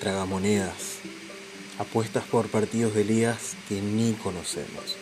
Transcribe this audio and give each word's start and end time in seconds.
tragamonedas, 0.00 0.98
apuestas 1.78 2.24
por 2.24 2.48
partidos 2.48 2.94
de 2.94 3.04
ligas 3.04 3.54
que 3.68 3.80
ni 3.80 4.14
conocemos, 4.14 4.96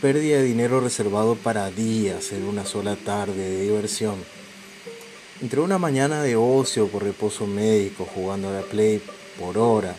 pérdida 0.00 0.38
de 0.38 0.44
dinero 0.44 0.80
reservado 0.80 1.34
para 1.34 1.70
días 1.70 2.32
en 2.32 2.44
una 2.44 2.64
sola 2.64 2.96
tarde 2.96 3.50
de 3.50 3.62
diversión, 3.62 4.16
entre 5.40 5.60
una 5.60 5.78
mañana 5.78 6.22
de 6.22 6.36
ocio 6.36 6.86
por 6.86 7.02
reposo 7.02 7.46
médico 7.46 8.08
jugando 8.14 8.48
a 8.48 8.52
la 8.52 8.62
play 8.62 9.02
por 9.38 9.58
horas, 9.58 9.96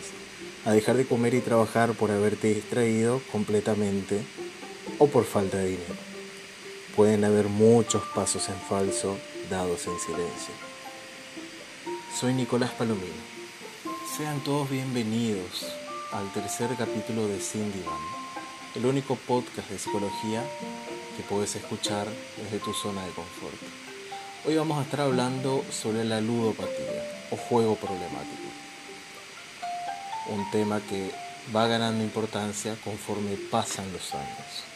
a 0.64 0.72
dejar 0.72 0.96
de 0.96 1.04
comer 1.04 1.34
y 1.34 1.40
trabajar 1.40 1.92
por 1.92 2.10
haberte 2.10 2.54
distraído 2.54 3.20
completamente 3.30 4.22
o 4.98 5.06
por 5.08 5.24
falta 5.24 5.58
de 5.58 5.68
dinero. 5.68 5.94
Pueden 6.96 7.24
haber 7.24 7.48
muchos 7.48 8.02
pasos 8.14 8.48
en 8.48 8.56
falso 8.66 9.18
dados 9.50 9.86
en 9.86 9.98
silencio. 9.98 10.54
Soy 12.18 12.32
Nicolás 12.32 12.70
Palomino. 12.70 13.33
Sean 14.16 14.38
todos 14.44 14.70
bienvenidos 14.70 15.66
al 16.12 16.32
tercer 16.32 16.70
capítulo 16.78 17.26
de 17.26 17.40
Cindy 17.40 17.82
Band, 17.82 18.76
el 18.76 18.86
único 18.86 19.16
podcast 19.16 19.68
de 19.68 19.76
psicología 19.76 20.40
que 21.16 21.24
puedes 21.24 21.56
escuchar 21.56 22.06
desde 22.36 22.60
tu 22.60 22.72
zona 22.72 23.04
de 23.04 23.10
confort. 23.10 23.56
Hoy 24.46 24.54
vamos 24.54 24.78
a 24.78 24.82
estar 24.82 25.00
hablando 25.00 25.64
sobre 25.68 26.04
la 26.04 26.20
ludopatía 26.20 27.26
o 27.32 27.36
juego 27.36 27.74
problemático. 27.74 28.48
Un 30.28 30.48
tema 30.52 30.80
que 30.88 31.10
va 31.54 31.66
ganando 31.66 32.04
importancia 32.04 32.76
conforme 32.84 33.36
pasan 33.50 33.92
los 33.92 34.14
años. 34.14 34.73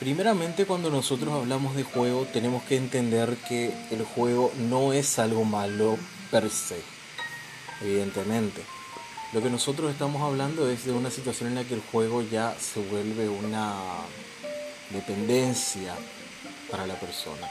Primeramente 0.00 0.64
cuando 0.64 0.90
nosotros 0.90 1.32
hablamos 1.32 1.76
de 1.76 1.84
juego 1.84 2.26
tenemos 2.32 2.62
que 2.64 2.76
entender 2.76 3.36
que 3.48 3.72
el 3.90 4.02
juego 4.02 4.50
no 4.56 4.92
es 4.92 5.18
algo 5.18 5.44
malo 5.44 5.98
per 6.30 6.50
se, 6.50 6.80
evidentemente. 7.82 8.62
Lo 9.32 9.42
que 9.42 9.50
nosotros 9.50 9.92
estamos 9.92 10.22
hablando 10.22 10.68
es 10.68 10.86
de 10.86 10.92
una 10.92 11.10
situación 11.10 11.50
en 11.50 11.54
la 11.56 11.64
que 11.64 11.74
el 11.74 11.82
juego 11.92 12.22
ya 12.22 12.56
se 12.58 12.80
vuelve 12.80 13.28
una 13.28 13.74
dependencia, 14.90 15.94
para 16.70 16.86
la 16.86 16.94
persona. 16.94 17.46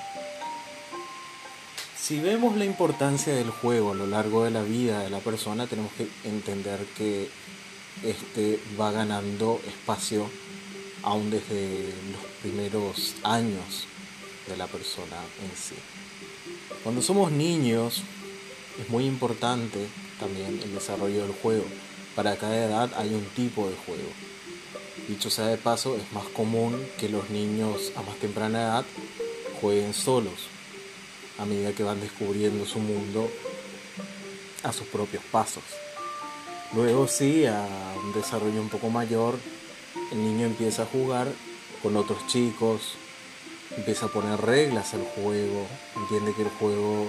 Si 1.98 2.20
vemos 2.20 2.56
la 2.56 2.66
importancia 2.66 3.36
del 3.36 3.50
juego 3.50 3.92
a 3.92 3.96
lo 3.96 4.08
largo 4.08 4.44
de 4.44 4.52
la 4.52 4.64
vida 4.64 5.02
de 5.02 5.10
la 5.10 5.20
persona, 5.20 5.68
tenemos 5.68 5.92
que 5.94 6.08
entender 6.24 6.80
que 6.98 7.30
este 8.04 8.60
va 8.80 8.92
ganando 8.92 9.62
espacio 9.68 10.30
aún 11.04 11.30
desde 11.30 11.94
los 12.12 12.22
primeros 12.42 13.16
años 13.24 13.86
de 14.48 14.58
la 14.58 14.68
persona 14.68 15.18
en 15.44 15.56
sí. 15.56 15.76
Cuando 16.84 17.02
somos 17.02 17.32
niños 17.32 18.04
es 18.80 18.90
muy 18.90 19.06
importante 19.06 19.88
también 20.20 20.60
el 20.64 20.74
desarrollo 20.74 21.24
del 21.24 21.34
juego. 21.34 21.66
Para 22.16 22.38
cada 22.38 22.58
edad 22.58 22.92
hay 22.98 23.14
un 23.14 23.26
tipo 23.36 23.70
de 23.70 23.76
juego. 23.76 24.10
Dicho 25.08 25.30
sea 25.30 25.48
de 25.48 25.58
paso, 25.58 25.96
es 25.96 26.12
más 26.14 26.26
común 26.26 26.86
que 26.98 27.10
los 27.10 27.30
niños 27.30 27.92
a 27.96 28.02
más 28.02 28.18
temprana 28.18 28.62
edad 28.62 28.86
jueguen 29.60 29.94
solos, 29.94 30.48
a 31.38 31.46
medida 31.46 31.74
que 31.74 31.84
van 31.84 32.00
descubriendo 32.00 32.66
su 32.66 32.80
mundo 32.80 33.30
a 34.64 34.72
sus 34.72 34.88
propios 34.88 35.24
pasos. 35.32 35.64
Luego 36.74 37.08
sí, 37.08 37.46
a 37.46 37.68
un 38.04 38.14
desarrollo 38.14 38.62
un 38.62 38.70
poco 38.70 38.90
mayor, 38.90 39.36
el 40.12 40.24
niño 40.24 40.46
empieza 40.46 40.84
a 40.84 40.86
jugar 40.86 41.28
con 41.82 41.96
otros 41.98 42.28
chicos, 42.28 42.96
empieza 43.76 44.08
a 44.08 44.10
poner 44.10 44.40
reglas 44.42 44.94
al 44.94 45.04
juego, 45.04 45.68
entiende 45.96 46.34
que 46.34 46.44
el 46.44 46.50
juego 46.50 47.08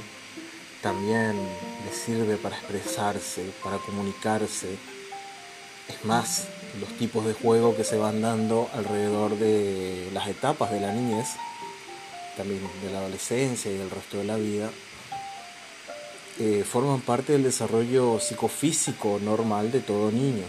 también 0.83 1.37
le 1.37 1.93
sirve 1.93 2.37
para 2.37 2.57
expresarse, 2.57 3.45
para 3.63 3.79
comunicarse. 3.79 4.77
Es 5.89 6.05
más, 6.05 6.47
los 6.81 6.91
tipos 6.99 7.27
de 7.27 7.35
juego 7.35 7.77
que 7.77 7.85
se 7.85 7.97
van 7.97 8.23
dando 8.23 8.69
alrededor 8.75 9.37
de 9.37 10.09
las 10.13 10.29
etapas 10.29 10.71
de 10.71 10.81
la 10.81 10.93
niñez, 10.93 11.29
también 12.37 12.61
de 12.83 12.93
la 12.93 13.01
adolescencia 13.01 13.71
y 13.71 13.77
del 13.77 13.91
resto 13.91 14.19
de 14.19 14.25
la 14.25 14.37
vida, 14.37 14.71
eh, 16.39 16.65
forman 16.65 17.01
parte 17.01 17.33
del 17.33 17.43
desarrollo 17.43 18.19
psicofísico 18.21 19.19
normal 19.23 19.73
de 19.73 19.81
todo 19.81 20.11
niño. 20.11 20.45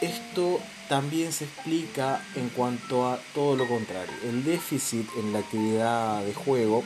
Esto 0.00 0.60
también 0.88 1.32
se 1.32 1.44
explica 1.44 2.22
en 2.34 2.50
cuanto 2.50 3.08
a 3.08 3.18
todo 3.34 3.56
lo 3.56 3.66
contrario. 3.66 4.12
El 4.24 4.44
déficit 4.44 5.08
en 5.18 5.32
la 5.32 5.38
actividad 5.38 6.22
de 6.22 6.34
juego 6.34 6.84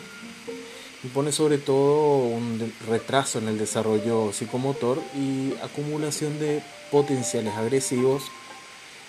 impone 1.02 1.32
sobre 1.32 1.58
todo 1.58 2.18
un 2.18 2.72
retraso 2.86 3.38
en 3.38 3.48
el 3.48 3.58
desarrollo 3.58 4.32
psicomotor 4.32 5.02
y 5.16 5.54
acumulación 5.62 6.38
de 6.38 6.62
potenciales 6.90 7.54
agresivos, 7.54 8.22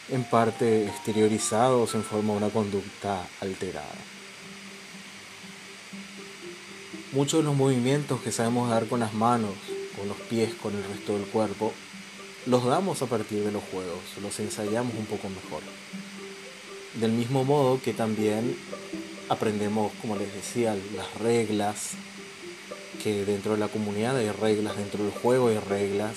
en 0.10 0.24
parte 0.24 0.88
exteriorizados 0.88 1.94
en 1.96 2.04
forma 2.04 2.34
de 2.34 2.38
una 2.38 2.50
conducta 2.50 3.28
alterada. 3.40 3.86
Muchos 7.12 7.42
de 7.42 7.44
los 7.44 7.56
movimientos 7.56 8.20
que 8.22 8.32
sabemos 8.32 8.70
dar 8.70 8.88
con 8.88 9.00
las 9.00 9.14
manos, 9.14 9.52
con 9.98 10.08
los 10.08 10.18
pies, 10.18 10.54
con 10.56 10.76
el 10.76 10.84
resto 10.84 11.14
del 11.14 11.26
cuerpo, 11.26 11.74
los 12.46 12.66
damos 12.66 13.02
a 13.02 13.06
partir 13.06 13.44
de 13.44 13.52
los 13.52 13.64
juegos, 13.64 14.00
los 14.22 14.40
ensayamos 14.40 14.94
un 14.96 15.06
poco 15.06 15.30
mejor. 15.30 15.62
Del 16.96 17.12
mismo 17.12 17.44
modo 17.44 17.80
que 17.82 17.94
también 17.94 18.58
aprendemos, 19.30 19.92
como 20.02 20.16
les 20.16 20.34
decía, 20.34 20.76
las 20.96 21.14
reglas, 21.20 21.92
que 23.04 23.26
dentro 23.26 23.54
de 23.54 23.60
la 23.60 23.68
comunidad 23.68 24.18
hay 24.18 24.30
reglas, 24.30 24.78
dentro 24.78 25.04
del 25.04 25.14
juego 25.14 25.48
hay 25.48 25.60
reglas 25.60 26.14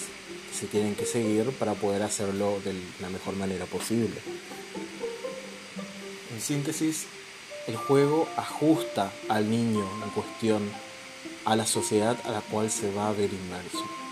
que 0.51 0.59
se 0.59 0.67
tienen 0.67 0.95
que 0.95 1.07
seguir 1.07 1.51
para 1.53 1.75
poder 1.75 2.03
hacerlo 2.03 2.59
de 2.65 2.75
la 3.01 3.09
mejor 3.09 3.37
manera 3.37 3.67
posible. 3.67 4.17
En 6.35 6.41
síntesis, 6.41 7.07
el 7.67 7.77
juego 7.77 8.29
ajusta 8.37 9.13
al 9.29 9.49
niño 9.49 9.89
en 10.03 10.11
cuestión 10.11 10.71
a 11.45 11.57
la 11.57 11.67
sociedad 11.67 12.17
a 12.25 12.31
la 12.31 12.41
cual 12.41 12.71
se 12.71 12.93
va 12.93 13.09
a 13.09 13.13
ver 13.13 13.31
inmerso. 13.33 14.04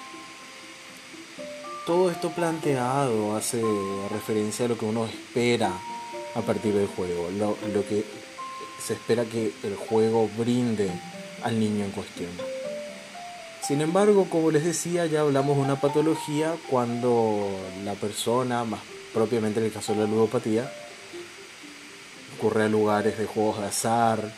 Todo 1.86 2.12
esto 2.12 2.30
planteado 2.30 3.34
hace 3.34 3.60
referencia 4.08 4.66
a 4.66 4.68
lo 4.68 4.78
que 4.78 4.84
uno 4.84 5.04
espera 5.04 5.72
a 6.36 6.40
partir 6.40 6.74
del 6.74 6.86
juego, 6.86 7.28
lo, 7.36 7.56
que 7.88 8.04
se 8.80 8.92
espera 8.92 9.24
que 9.24 9.52
el 9.64 9.74
juego 9.74 10.30
brinde 10.38 10.92
al 11.42 11.58
niño 11.58 11.84
en 11.84 11.90
cuestión. 11.90 12.30
Sin 13.66 13.80
embargo, 13.80 14.28
como 14.30 14.52
les 14.52 14.64
decía, 14.64 15.06
ya 15.06 15.22
hablamos 15.22 15.56
de 15.56 15.62
una 15.62 15.80
patología 15.80 16.54
cuando 16.70 17.50
la 17.84 17.94
persona, 17.94 18.62
más 18.62 18.80
propiamente 19.12 19.58
en 19.58 19.66
el 19.66 19.72
caso 19.72 19.92
de 19.92 20.02
la 20.02 20.06
ludopatía, 20.06 20.72
ocurre 22.38 22.64
a 22.64 22.68
lugares 22.68 23.18
de 23.18 23.26
juegos 23.26 23.60
de 23.60 23.66
azar, 23.66 24.32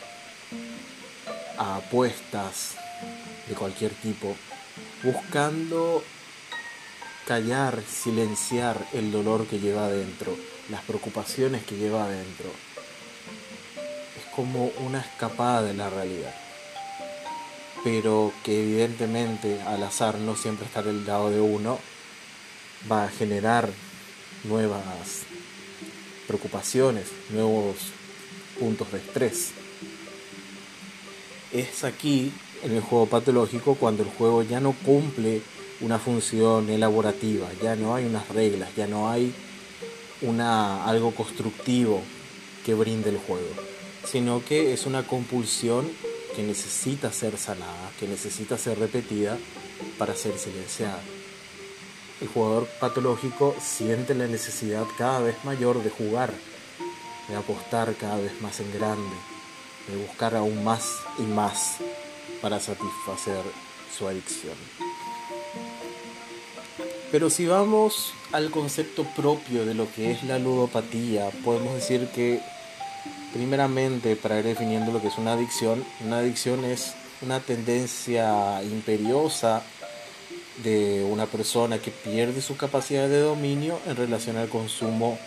a 1.59 1.75
apuestas 1.75 2.73
de 3.47 3.53
cualquier 3.53 3.91
tipo, 3.93 4.35
buscando 5.03 6.03
callar, 7.25 7.81
silenciar 7.83 8.87
el 8.93 9.11
dolor 9.11 9.47
que 9.47 9.59
lleva 9.59 9.85
adentro, 9.85 10.35
las 10.69 10.81
preocupaciones 10.83 11.63
que 11.63 11.75
lleva 11.75 12.05
adentro, 12.05 12.51
como 14.35 14.71
una 14.85 14.99
escapada 14.99 15.63
de 15.63 15.73
la 15.73 15.89
realidad. 15.89 16.33
Pero 17.83 18.31
que 18.43 18.61
evidentemente 18.61 19.61
al 19.61 19.83
azar 19.83 20.17
no 20.19 20.35
siempre 20.35 20.65
estar 20.65 20.83
del 20.83 21.05
lado 21.05 21.29
de 21.29 21.41
uno 21.41 21.79
va 22.91 23.05
a 23.05 23.09
generar 23.09 23.69
nuevas 24.43 24.83
preocupaciones, 26.27 27.07
nuevos 27.29 27.75
puntos 28.59 28.91
de 28.91 28.99
estrés. 28.99 29.51
Es 31.51 31.83
aquí 31.83 32.31
en 32.63 32.73
el 32.73 32.81
juego 32.81 33.05
patológico 33.05 33.75
cuando 33.75 34.03
el 34.03 34.09
juego 34.09 34.43
ya 34.43 34.59
no 34.59 34.73
cumple 34.73 35.41
una 35.81 35.99
función 35.99 36.69
elaborativa, 36.69 37.47
ya 37.61 37.75
no 37.75 37.95
hay 37.95 38.05
unas 38.05 38.27
reglas, 38.29 38.69
ya 38.75 38.87
no 38.87 39.09
hay 39.09 39.33
una, 40.21 40.85
algo 40.85 41.11
constructivo 41.11 42.01
que 42.65 42.73
brinde 42.73 43.09
el 43.09 43.17
juego 43.17 43.75
sino 44.05 44.43
que 44.43 44.73
es 44.73 44.85
una 44.85 45.03
compulsión 45.03 45.89
que 46.35 46.43
necesita 46.43 47.11
ser 47.11 47.37
sanada, 47.37 47.91
que 47.99 48.07
necesita 48.07 48.57
ser 48.57 48.79
repetida 48.79 49.37
para 49.97 50.15
ser 50.15 50.37
silenciada. 50.37 51.01
El 52.21 52.27
jugador 52.27 52.67
patológico 52.79 53.55
siente 53.59 54.15
la 54.15 54.27
necesidad 54.27 54.85
cada 54.97 55.19
vez 55.19 55.43
mayor 55.43 55.83
de 55.83 55.89
jugar, 55.89 56.31
de 57.27 57.35
apostar 57.35 57.93
cada 57.95 58.17
vez 58.17 58.41
más 58.41 58.59
en 58.59 58.71
grande, 58.73 59.15
de 59.87 59.97
buscar 59.97 60.35
aún 60.35 60.63
más 60.63 60.99
y 61.17 61.23
más 61.23 61.77
para 62.41 62.59
satisfacer 62.59 63.43
su 63.97 64.07
adicción. 64.07 64.55
Pero 67.11 67.29
si 67.29 67.45
vamos 67.45 68.13
al 68.31 68.51
concepto 68.51 69.05
propio 69.15 69.65
de 69.65 69.73
lo 69.73 69.91
que 69.93 70.11
es 70.11 70.23
la 70.23 70.39
ludopatía, 70.39 71.29
podemos 71.43 71.75
decir 71.75 72.07
que 72.13 72.41
Primeramente, 73.35 74.15
para 74.15 74.39
ir 74.39 74.45
definiendo 74.45 74.93
lo 74.93 75.01
que 75.01 75.09
es 75.09 75.17
una 75.17 75.33
adicción, 75.33 75.83
una 76.05 76.19
adicción 76.19 76.63
es 76.63 76.93
una 77.21 77.41
tendencia 77.41 78.63
imperiosa 78.63 79.61
de 80.63 81.03
una 81.03 81.25
persona 81.25 81.79
que 81.79 81.91
pierde 81.91 82.41
su 82.41 82.55
capacidad 82.55 83.09
de 83.09 83.19
dominio 83.19 83.77
en 83.87 83.97
relación 83.97 84.37
al 84.37 84.47
consumo 84.47 85.19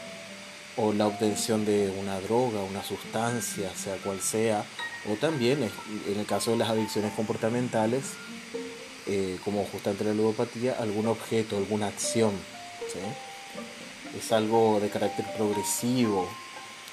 o 0.79 0.95
la 0.95 1.07
obtención 1.07 1.67
de 1.67 1.93
una 2.01 2.19
droga, 2.21 2.63
una 2.63 2.83
sustancia, 2.83 3.71
sea 3.77 3.97
cual 3.99 4.23
sea, 4.23 4.65
o 5.07 5.17
también 5.17 5.71
en 6.07 6.19
el 6.19 6.25
caso 6.25 6.53
de 6.53 6.57
las 6.57 6.71
adicciones 6.71 7.13
comportamentales, 7.13 8.05
eh, 9.09 9.39
como 9.45 9.65
justamente 9.65 10.05
la 10.05 10.13
ludopatía, 10.13 10.77
algún 10.79 11.07
objeto, 11.07 11.57
alguna 11.57 11.87
acción. 11.87 12.33
Es 14.19 14.33
algo 14.33 14.81
de 14.81 14.89
carácter 14.89 15.27
progresivo, 15.37 16.29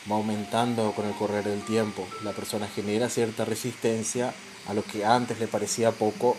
va 0.09 0.15
aumentando 0.15 0.91
con 0.91 1.05
el 1.05 1.13
correr 1.15 1.43
del 1.45 1.63
tiempo. 1.63 2.07
La 2.23 2.31
persona 2.31 2.67
genera 2.67 3.09
cierta 3.09 3.45
resistencia 3.45 4.33
a 4.67 4.73
lo 4.73 4.83
que 4.83 5.05
antes 5.05 5.39
le 5.39 5.47
parecía 5.47 5.91
poco, 5.91 6.35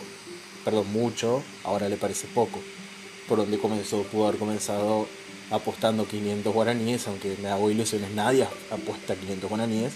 perdón, 0.63 0.91
mucho, 0.91 1.43
ahora 1.63 1.89
le 1.89 1.97
parece 1.97 2.27
poco. 2.27 2.59
Por 3.27 3.37
donde 3.39 3.57
comenzó, 3.57 4.03
pudo 4.03 4.27
haber 4.27 4.39
comenzado 4.39 5.07
apostando 5.51 6.07
500 6.07 6.53
guaraníes, 6.53 7.07
aunque 7.07 7.37
me 7.41 7.49
hago 7.49 7.69
ilusiones, 7.69 8.11
nadie 8.11 8.47
apuesta 8.71 9.15
500 9.15 9.49
guaraníes, 9.49 9.93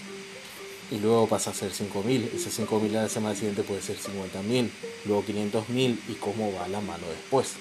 y 0.92 0.98
luego 0.98 1.26
pasa 1.26 1.52
a 1.52 1.54
ser 1.54 1.72
5.000, 1.72 2.34
ese 2.34 2.50
5.000 2.50 2.90
a 2.98 3.02
la 3.04 3.08
semana 3.08 3.34
siguiente 3.34 3.62
puede 3.62 3.80
ser 3.80 3.96
50.000, 3.96 4.68
luego 5.06 5.24
500.000 5.24 5.98
y 6.08 6.14
cómo 6.14 6.52
va 6.52 6.68
la 6.68 6.82
mano 6.82 7.06
después. 7.08 7.54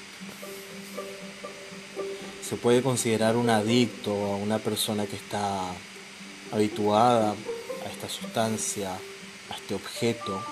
Se 2.48 2.58
puede 2.58 2.82
considerar 2.82 3.38
un 3.38 3.50
adicto 3.50 4.12
a 4.12 4.36
una 4.36 4.60
persona 4.60 5.06
que 5.06 5.16
está 5.16 5.72
habituada 6.52 7.32
a 7.32 7.90
esta 7.90 8.10
sustancia, 8.10 8.92
a 9.50 9.56
este 9.56 9.76
objeto, 9.76 10.44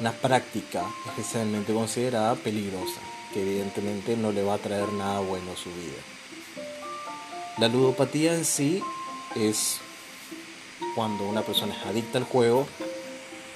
una 0.00 0.12
práctica 0.12 0.86
especialmente 1.08 1.74
considerada 1.74 2.34
peligrosa, 2.36 3.00
que 3.34 3.42
evidentemente 3.42 4.16
no 4.16 4.32
le 4.32 4.42
va 4.42 4.54
a 4.54 4.58
traer 4.58 4.90
nada 4.94 5.20
bueno 5.20 5.52
a 5.52 5.56
su 5.56 5.68
vida. 5.68 6.00
La 7.58 7.68
ludopatía 7.68 8.34
en 8.34 8.46
sí 8.46 8.82
es 9.34 9.82
cuando 10.94 11.24
una 11.24 11.42
persona 11.42 11.74
es 11.74 11.86
adicta 11.86 12.18
al 12.18 12.24
juego 12.24 12.66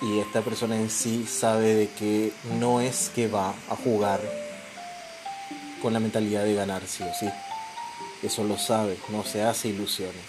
y 0.00 0.18
esta 0.18 0.42
persona 0.42 0.76
en 0.76 0.90
sí 0.90 1.26
sabe 1.26 1.74
de 1.74 1.88
que 1.88 2.32
no 2.58 2.80
es 2.80 3.10
que 3.14 3.28
va 3.28 3.54
a 3.68 3.76
jugar 3.76 4.20
con 5.82 5.92
la 5.92 6.00
mentalidad 6.00 6.44
de 6.44 6.54
ganar 6.54 6.82
sí 6.86 7.02
o 7.02 7.12
sí. 7.14 7.28
Eso 8.22 8.44
lo 8.44 8.58
sabe, 8.58 8.96
no 9.08 9.24
se 9.24 9.42
hace 9.42 9.68
ilusiones. 9.68 10.24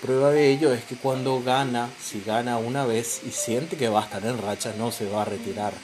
Prueba 0.00 0.30
de 0.30 0.50
ello 0.50 0.72
es 0.72 0.84
que 0.84 0.96
cuando 0.96 1.42
gana, 1.42 1.88
si 2.00 2.22
gana 2.22 2.58
una 2.58 2.86
vez 2.86 3.20
y 3.26 3.30
siente 3.30 3.76
que 3.76 3.88
va 3.88 4.00
a 4.00 4.04
estar 4.04 4.24
en 4.24 4.40
racha, 4.40 4.74
no 4.76 4.90
se 4.90 5.08
va 5.08 5.22
a 5.22 5.26
retirar. 5.26 5.74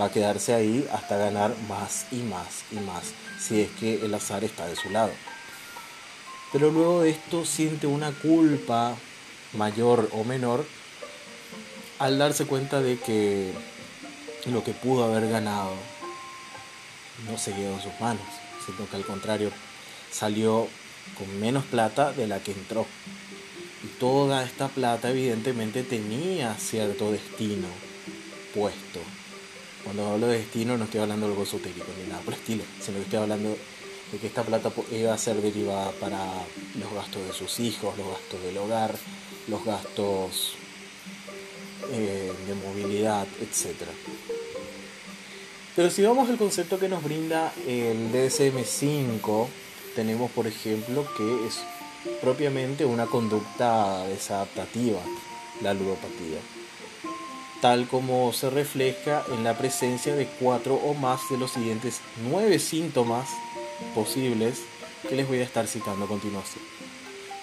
Va 0.00 0.06
a 0.06 0.12
quedarse 0.12 0.54
ahí 0.54 0.88
hasta 0.92 1.16
ganar 1.16 1.54
más 1.68 2.06
y 2.12 2.16
más 2.16 2.64
y 2.70 2.76
más, 2.76 3.12
si 3.40 3.60
es 3.60 3.70
que 3.72 4.04
el 4.04 4.14
azar 4.14 4.44
está 4.44 4.66
de 4.66 4.76
su 4.76 4.90
lado 4.90 5.10
pero 6.52 6.70
luego 6.70 7.00
de 7.00 7.10
esto 7.10 7.44
siente 7.46 7.86
una 7.86 8.12
culpa 8.12 8.94
mayor 9.54 10.08
o 10.12 10.24
menor 10.24 10.64
al 11.98 12.18
darse 12.18 12.46
cuenta 12.46 12.80
de 12.80 12.98
que 12.98 13.52
lo 14.46 14.64
que 14.64 14.72
pudo 14.72 15.04
haber 15.04 15.30
ganado 15.30 15.74
no 17.30 17.38
se 17.38 17.52
quedó 17.52 17.74
en 17.74 17.80
sus 17.80 18.00
manos, 18.00 18.26
sino 18.66 18.88
que 18.88 18.96
al 18.96 19.04
contrario 19.04 19.50
salió 20.10 20.66
con 21.16 21.40
menos 21.40 21.64
plata 21.64 22.12
de 22.12 22.26
la 22.26 22.40
que 22.40 22.52
entró. 22.52 22.86
Y 23.84 23.86
toda 23.98 24.44
esta 24.44 24.68
plata 24.68 25.10
evidentemente 25.10 25.82
tenía 25.82 26.54
cierto 26.54 27.12
destino 27.12 27.68
puesto. 28.54 29.00
Cuando 29.84 30.08
hablo 30.08 30.28
de 30.28 30.38
destino 30.38 30.76
no 30.76 30.84
estoy 30.84 31.00
hablando 31.00 31.26
de 31.26 31.32
algo 31.32 31.44
esotérico 31.44 31.88
ni 32.00 32.08
nada 32.08 32.22
por 32.22 32.34
el 32.34 32.40
estilo, 32.40 32.64
sino 32.80 32.98
que 32.98 33.04
estoy 33.04 33.18
hablando 33.18 33.56
de 34.12 34.18
que 34.18 34.26
esta 34.26 34.42
plata 34.42 34.70
iba 34.92 35.14
a 35.14 35.18
ser 35.18 35.40
derivada 35.40 35.90
para 35.92 36.18
los 36.78 36.92
gastos 36.92 37.26
de 37.26 37.32
sus 37.32 37.58
hijos, 37.60 37.96
los 37.96 38.06
gastos 38.06 38.42
del 38.42 38.58
hogar, 38.58 38.94
los 39.48 39.64
gastos 39.64 40.54
eh, 41.90 42.30
de 42.46 42.54
movilidad, 42.54 43.26
etc. 43.40 43.88
Pero 45.74 45.90
si 45.90 46.02
vamos 46.02 46.28
al 46.28 46.36
concepto 46.36 46.78
que 46.78 46.90
nos 46.90 47.02
brinda 47.02 47.52
el 47.66 48.12
DSM5, 48.12 49.46
tenemos 49.96 50.30
por 50.30 50.46
ejemplo 50.46 51.06
que 51.16 51.46
es 51.46 51.60
propiamente 52.20 52.84
una 52.84 53.06
conducta 53.06 54.06
desadaptativa, 54.06 55.00
la 55.62 55.72
ludopatía, 55.72 56.38
tal 57.62 57.88
como 57.88 58.32
se 58.34 58.50
refleja 58.50 59.24
en 59.32 59.44
la 59.44 59.56
presencia 59.56 60.14
de 60.14 60.26
cuatro 60.26 60.74
o 60.74 60.92
más 60.92 61.20
de 61.30 61.38
los 61.38 61.52
siguientes 61.52 62.00
nueve 62.28 62.58
síntomas 62.58 63.28
posibles 63.94 64.60
que 65.08 65.16
les 65.16 65.26
voy 65.26 65.38
a 65.38 65.44
estar 65.44 65.66
citando 65.66 66.04
a 66.04 66.08
continuación. 66.08 66.64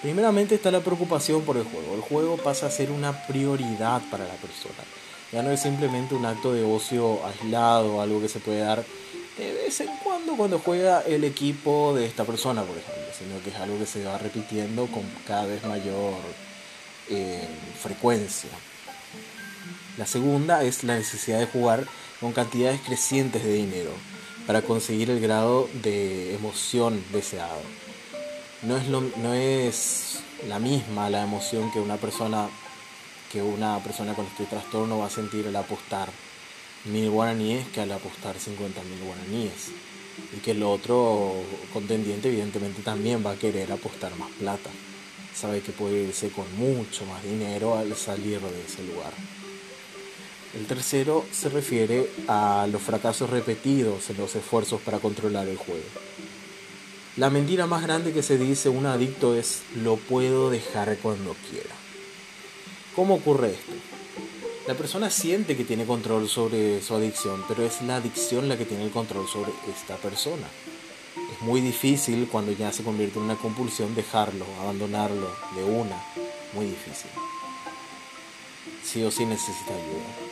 Primeramente 0.01 0.55
está 0.55 0.71
la 0.71 0.79
preocupación 0.79 1.41
por 1.41 1.57
el 1.57 1.63
juego. 1.63 1.93
El 1.93 2.01
juego 2.01 2.37
pasa 2.37 2.67
a 2.67 2.71
ser 2.71 2.89
una 2.91 3.27
prioridad 3.27 4.01
para 4.09 4.25
la 4.25 4.35
persona. 4.35 4.83
Ya 5.31 5.43
no 5.43 5.51
es 5.51 5.61
simplemente 5.61 6.15
un 6.15 6.25
acto 6.25 6.53
de 6.53 6.63
ocio 6.63 7.19
aislado, 7.25 8.01
algo 8.01 8.21
que 8.21 8.29
se 8.29 8.39
puede 8.39 8.59
dar 8.59 8.83
de 9.39 9.53
vez 9.53 9.79
en 9.79 9.95
cuando 10.03 10.35
cuando 10.35 10.59
juega 10.59 11.01
el 11.01 11.23
equipo 11.23 11.93
de 11.95 12.05
esta 12.05 12.25
persona, 12.25 12.61
por 12.63 12.77
ejemplo, 12.77 13.05
sino 13.17 13.41
que 13.41 13.51
es 13.51 13.55
algo 13.55 13.79
que 13.79 13.85
se 13.85 14.03
va 14.03 14.17
repitiendo 14.17 14.85
con 14.87 15.03
cada 15.25 15.45
vez 15.45 15.63
mayor 15.63 16.15
eh, 17.09 17.47
frecuencia. 17.81 18.49
La 19.97 20.05
segunda 20.05 20.63
es 20.63 20.83
la 20.83 20.95
necesidad 20.95 21.39
de 21.39 21.45
jugar 21.45 21.85
con 22.19 22.33
cantidades 22.33 22.81
crecientes 22.81 23.43
de 23.43 23.53
dinero 23.53 23.91
para 24.49 24.63
conseguir 24.63 25.11
el 25.11 25.19
grado 25.19 25.69
de 25.83 26.33
emoción 26.33 27.03
deseado. 27.13 27.61
No 28.63 28.77
es, 28.77 28.87
no 28.87 29.35
es 29.35 30.21
la 30.47 30.57
misma 30.57 31.07
la 31.11 31.21
emoción 31.21 31.71
que 31.71 31.79
una 31.79 31.97
persona 31.97 32.49
que 33.31 33.43
una 33.43 33.77
persona 33.83 34.15
con 34.15 34.25
este 34.25 34.45
trastorno 34.45 34.97
va 34.97 35.05
a 35.05 35.11
sentir 35.11 35.45
al 35.45 35.55
apostar 35.55 36.09
mil 36.85 37.11
guaraníes 37.11 37.67
que 37.67 37.81
al 37.81 37.91
apostar 37.91 38.39
50 38.39 38.81
mil 38.85 39.03
guaraníes. 39.03 39.69
Y 40.35 40.39
que 40.39 40.51
el 40.51 40.63
otro 40.63 41.31
contendiente 41.71 42.29
evidentemente 42.29 42.81
también 42.81 43.23
va 43.23 43.33
a 43.33 43.35
querer 43.35 43.71
apostar 43.71 44.15
más 44.15 44.31
plata. 44.31 44.71
Sabe 45.31 45.61
que 45.61 45.73
puede 45.73 46.05
irse 46.05 46.29
con 46.29 46.47
mucho 46.57 47.05
más 47.05 47.21
dinero 47.21 47.77
al 47.77 47.95
salir 47.95 48.39
de 48.39 48.65
ese 48.65 48.81
lugar. 48.81 49.13
El 50.55 50.65
tercero 50.65 51.25
se 51.31 51.49
refiere 51.49 52.09
a 52.27 52.67
los 52.71 52.81
fracasos 52.81 53.29
repetidos 53.29 54.09
en 54.09 54.17
los 54.17 54.35
esfuerzos 54.35 54.81
para 54.81 54.97
controlar 54.97 55.47
el 55.47 55.57
juego. 55.57 55.83
La 57.17 57.29
mentira 57.29 57.67
más 57.67 57.83
grande 57.83 58.13
que 58.13 58.23
se 58.23 58.37
dice 58.37 58.69
un 58.69 58.87
adicto 58.87 59.35
es 59.35 59.61
lo 59.75 59.97
puedo 59.97 60.49
dejar 60.49 60.97
cuando 60.97 61.35
quiera. 61.51 61.75
¿Cómo 62.95 63.15
ocurre 63.15 63.51
esto? 63.51 63.73
La 64.67 64.73
persona 64.73 65.09
siente 65.09 65.55
que 65.55 65.65
tiene 65.65 65.85
control 65.85 66.27
sobre 66.27 66.81
su 66.81 66.95
adicción, 66.95 67.43
pero 67.47 67.63
es 67.63 67.81
la 67.83 67.97
adicción 67.97 68.49
la 68.49 68.57
que 68.57 68.65
tiene 68.65 68.85
el 68.85 68.91
control 68.91 69.27
sobre 69.27 69.51
esta 69.71 69.97
persona. 69.97 70.47
Es 71.33 71.41
muy 71.41 71.61
difícil 71.61 72.27
cuando 72.31 72.51
ya 72.53 72.71
se 72.71 72.83
convierte 72.83 73.19
en 73.19 73.25
una 73.25 73.35
compulsión 73.35 73.93
dejarlo, 73.93 74.45
abandonarlo 74.61 75.29
de 75.55 75.63
una. 75.63 76.01
Muy 76.53 76.65
difícil. 76.65 77.11
Sí 78.83 79.03
o 79.03 79.11
sí 79.11 79.25
necesita 79.25 79.73
ayuda. 79.73 80.28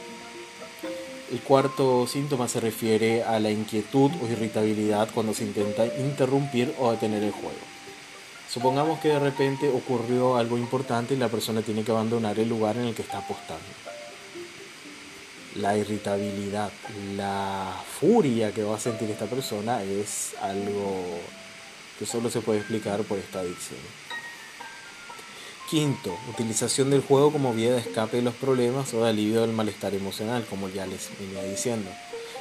El 1.30 1.42
cuarto 1.42 2.08
síntoma 2.08 2.48
se 2.48 2.62
refiere 2.62 3.22
a 3.22 3.38
la 3.42 3.52
inquietud 3.52 4.12
o 4.22 4.28
irritabilidad 4.28 5.10
cuando 5.14 5.34
se 5.34 5.44
intenta 5.44 5.86
interrumpir 5.86 6.74
o 6.80 6.92
detener 6.92 7.22
el 7.22 7.32
juego. 7.32 7.60
Supongamos 8.50 9.00
que 9.00 9.10
de 9.10 9.20
repente 9.20 9.68
ocurrió 9.68 10.38
algo 10.38 10.58
importante 10.58 11.16
y 11.16 11.18
la 11.18 11.28
persona 11.28 11.62
tiene 11.62 11.84
que 11.84 11.92
abandonar 11.92 12.40
el 12.40 12.48
lugar 12.48 12.78
en 12.78 12.86
el 12.86 12.96
que 12.96 13.02
está 13.02 13.18
apostando. 13.18 13.66
La 15.56 15.78
irritabilidad, 15.78 16.72
la 17.18 17.74
furia 18.00 18.54
que 18.54 18.64
va 18.64 18.78
a 18.78 18.80
sentir 18.80 19.12
esta 19.12 19.26
persona 19.26 19.84
es 19.84 20.34
algo 20.42 21.04
que 22.00 22.06
solo 22.06 22.30
se 22.30 22.40
puede 22.40 22.60
explicar 22.60 23.02
por 23.02 23.18
esta 23.18 23.40
adicción. 23.40 24.07
Quinto, 25.70 26.18
utilización 26.30 26.92
del 26.92 27.02
juego 27.02 27.34
como 27.34 27.54
vía 27.54 27.74
de 27.74 27.80
escape 27.80 28.16
de 28.18 28.24
los 28.24 28.36
problemas 28.36 28.94
o 28.94 29.04
de 29.04 29.10
alivio 29.10 29.42
del 29.42 29.52
malestar 29.52 29.94
emocional, 29.94 30.46
como 30.50 30.70
ya 30.70 30.86
les 30.86 31.10
venía 31.20 31.44
diciendo. 31.44 31.90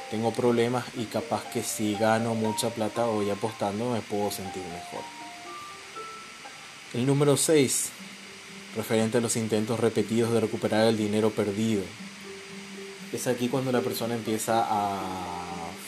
Tengo 0.09 0.31
problemas 0.31 0.85
y 0.95 1.03
capaz 1.05 1.43
que 1.51 1.61
si 1.61 1.95
gano 1.95 2.35
mucha 2.35 2.69
plata 2.69 3.05
o 3.05 3.15
voy 3.15 3.29
apostando 3.29 3.91
me 3.91 3.99
puedo 3.99 4.31
sentir 4.31 4.63
mejor. 4.63 5.01
El 6.93 7.05
número 7.05 7.35
6, 7.35 7.89
referente 8.77 9.17
a 9.17 9.21
los 9.21 9.35
intentos 9.35 9.77
repetidos 9.77 10.31
de 10.31 10.39
recuperar 10.39 10.87
el 10.87 10.95
dinero 10.95 11.29
perdido. 11.29 11.83
Es 13.11 13.27
aquí 13.27 13.49
cuando 13.49 13.73
la 13.73 13.81
persona 13.81 14.15
empieza 14.15 14.65
a 14.69 15.01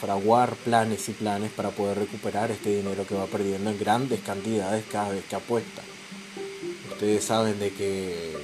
fraguar 0.02 0.56
planes 0.56 1.08
y 1.08 1.14
planes 1.14 1.52
para 1.54 1.70
poder 1.70 2.00
recuperar 2.00 2.52
este 2.52 2.76
dinero 2.76 3.08
que 3.08 3.16
va 3.16 3.28
perdiendo 3.28 3.70
en 3.70 3.80
grandes 3.80 4.20
cantidades 4.20 4.84
cada 4.92 5.12
vez 5.12 5.24
que 5.24 5.38
apuesta 5.38 5.82
ustedes 7.00 7.24
saben 7.24 7.58
de 7.60 7.72
que 7.72 8.36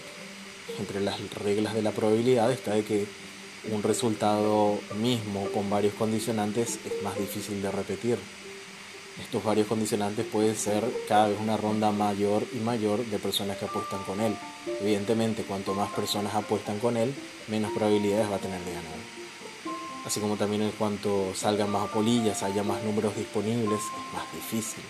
entre 0.79 1.01
las 1.01 1.19
reglas 1.33 1.73
de 1.73 1.81
la 1.81 1.91
probabilidad 1.91 2.49
está 2.53 2.73
de 2.73 2.85
que 2.85 3.05
un 3.69 3.83
resultado 3.83 4.79
mismo 4.97 5.49
con 5.53 5.69
varios 5.69 5.93
condicionantes 5.95 6.79
es 6.85 7.03
más 7.03 7.19
difícil 7.19 7.61
de 7.61 7.69
repetir. 7.69 8.17
Estos 9.21 9.43
varios 9.43 9.67
condicionantes 9.67 10.25
pueden 10.25 10.55
ser 10.55 10.85
cada 11.05 11.27
vez 11.27 11.37
una 11.37 11.57
ronda 11.57 11.91
mayor 11.91 12.43
y 12.53 12.59
mayor 12.59 13.05
de 13.05 13.19
personas 13.19 13.57
que 13.57 13.65
apuestan 13.65 14.01
con 14.03 14.21
él. 14.21 14.33
Evidentemente, 14.79 15.43
cuanto 15.43 15.73
más 15.73 15.91
personas 15.91 16.33
apuestan 16.33 16.79
con 16.79 16.95
él, 16.95 17.13
menos 17.49 17.73
probabilidades 17.73 18.31
va 18.31 18.37
a 18.37 18.39
tener 18.39 18.63
de 18.63 18.71
ganar. 18.71 18.99
Así 20.05 20.21
como 20.21 20.37
también 20.37 20.61
en 20.61 20.71
cuanto 20.71 21.33
salgan 21.35 21.71
más 21.71 21.89
polillas, 21.89 22.41
haya 22.41 22.63
más 22.63 22.81
números 22.85 23.17
disponibles, 23.17 23.79
es 23.79 24.13
más 24.13 24.31
difícil. 24.33 24.83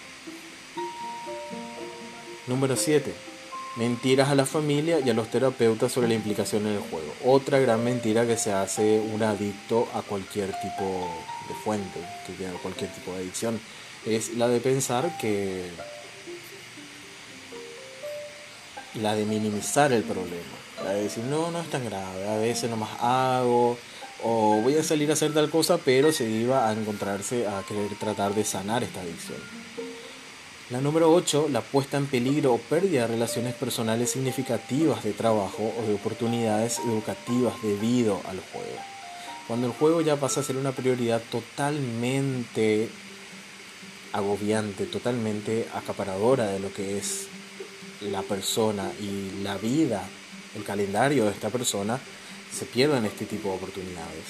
Número 2.46 2.76
7 2.76 3.35
Mentiras 3.76 4.30
a 4.30 4.36
la 4.36 4.46
familia 4.46 5.02
y 5.02 5.10
a 5.10 5.14
los 5.14 5.30
terapeutas 5.30 5.92
sobre 5.92 6.08
la 6.08 6.14
implicación 6.14 6.66
en 6.66 6.74
el 6.74 6.80
juego. 6.80 7.14
Otra 7.26 7.60
gran 7.60 7.84
mentira 7.84 8.26
que 8.26 8.38
se 8.38 8.54
hace 8.54 9.00
un 9.00 9.22
adicto 9.22 9.90
a 9.94 10.02
cualquier 10.02 10.54
tipo 10.62 11.10
de 11.50 11.56
fuente, 11.56 12.00
que 12.26 12.46
cualquier 12.62 12.90
tipo 12.92 13.12
de 13.12 13.18
adicción, 13.18 13.60
es 14.06 14.36
la 14.36 14.48
de 14.48 14.62
pensar 14.62 15.18
que 15.18 15.70
la 18.94 19.14
de 19.14 19.26
minimizar 19.26 19.92
el 19.92 20.04
problema, 20.04 20.56
la 20.84 20.94
de 20.94 21.04
decir, 21.04 21.26
no, 21.26 21.52
no 21.52 21.60
es 21.60 21.70
tan 21.70 21.84
grave, 21.84 22.30
a 22.30 22.38
veces 22.38 22.70
nomás 22.70 22.92
hago, 23.02 23.78
o 24.24 24.62
voy 24.62 24.78
a 24.78 24.84
salir 24.84 25.10
a 25.10 25.14
hacer 25.14 25.34
tal 25.34 25.50
cosa, 25.50 25.78
pero 25.84 26.14
se 26.14 26.30
iba 26.30 26.70
a 26.70 26.72
encontrarse 26.72 27.46
a 27.46 27.62
querer 27.68 27.94
tratar 28.00 28.34
de 28.34 28.46
sanar 28.46 28.84
esta 28.84 29.02
adicción. 29.02 29.65
La 30.72 30.82
número 30.82 31.14
8, 31.14 31.50
la 31.52 31.62
puesta 31.62 31.98
en 31.98 32.08
peligro 32.08 32.56
o 32.56 32.58
pérdida 32.58 33.02
de 33.02 33.14
relaciones 33.14 33.54
personales 33.54 34.10
significativas 34.10 35.04
de 35.04 35.14
trabajo 35.14 35.72
o 35.78 35.88
de 35.88 35.94
oportunidades 35.94 36.80
educativas 36.80 37.54
debido 37.62 38.20
al 38.26 38.40
juego. 38.40 38.80
Cuando 39.48 39.68
el 39.68 39.74
juego 39.74 40.02
ya 40.02 40.16
pasa 40.16 40.40
a 40.40 40.44
ser 40.44 40.58
una 40.58 40.72
prioridad 40.72 41.22
totalmente 41.30 42.90
agobiante, 44.12 44.88
totalmente 44.88 45.68
acaparadora 45.76 46.48
de 46.48 46.60
lo 46.60 46.74
que 46.74 46.98
es 46.98 47.28
la 48.02 48.24
persona 48.24 48.92
y 49.00 49.44
la 49.44 49.58
vida, 49.58 50.04
el 50.56 50.64
calendario 50.64 51.26
de 51.26 51.32
esta 51.32 51.52
persona, 51.52 52.00
se 52.52 52.66
pierden 52.66 53.06
este 53.06 53.26
tipo 53.26 53.50
de 53.50 53.56
oportunidades 53.58 54.26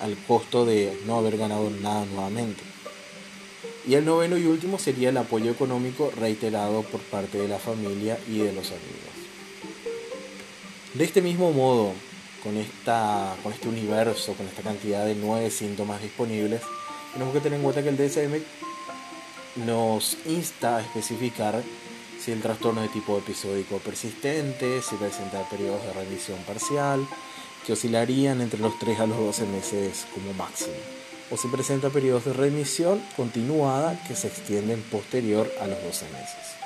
al 0.00 0.16
costo 0.26 0.64
de 0.64 0.98
no 1.06 1.18
haber 1.18 1.36
ganado 1.36 1.68
nada 1.68 2.06
nuevamente. 2.06 2.75
Y 3.86 3.94
el 3.94 4.04
noveno 4.04 4.36
y 4.36 4.46
último 4.46 4.80
sería 4.80 5.10
el 5.10 5.16
apoyo 5.16 5.50
económico 5.50 6.12
reiterado 6.16 6.82
por 6.82 7.00
parte 7.02 7.38
de 7.38 7.46
la 7.46 7.58
familia 7.58 8.18
y 8.28 8.38
de 8.38 8.52
los 8.52 8.66
amigos. 8.66 9.16
De 10.94 11.04
este 11.04 11.22
mismo 11.22 11.52
modo, 11.52 11.92
con, 12.42 12.56
esta, 12.56 13.36
con 13.44 13.52
este 13.52 13.68
universo, 13.68 14.34
con 14.34 14.46
esta 14.46 14.62
cantidad 14.62 15.04
de 15.04 15.14
nueve 15.14 15.50
síntomas 15.50 16.02
disponibles, 16.02 16.62
tenemos 17.12 17.32
que 17.32 17.40
tener 17.40 17.58
en 17.58 17.62
cuenta 17.62 17.82
que 17.82 17.90
el 17.90 17.96
DSM 17.96 18.42
nos 19.64 20.16
insta 20.26 20.78
a 20.78 20.80
especificar 20.80 21.62
si 22.18 22.32
el 22.32 22.42
trastorno 22.42 22.82
es 22.82 22.88
de 22.88 22.94
tipo 22.94 23.16
episódico 23.16 23.78
persistente, 23.78 24.82
si 24.82 24.96
presenta 24.96 25.48
periodos 25.48 25.84
de 25.84 25.92
remisión 25.92 26.38
parcial, 26.40 27.06
que 27.64 27.74
oscilarían 27.74 28.40
entre 28.40 28.58
los 28.58 28.76
3 28.80 28.98
a 28.98 29.06
los 29.06 29.18
12 29.18 29.46
meses 29.46 30.06
como 30.12 30.32
máximo 30.34 30.74
o 31.30 31.36
se 31.36 31.48
presenta 31.48 31.90
periodos 31.90 32.24
de 32.24 32.32
remisión 32.32 33.02
continuada 33.16 34.00
que 34.06 34.14
se 34.14 34.28
extienden 34.28 34.82
posterior 34.82 35.50
a 35.60 35.66
los 35.66 35.82
12 35.82 36.04
meses. 36.06 36.56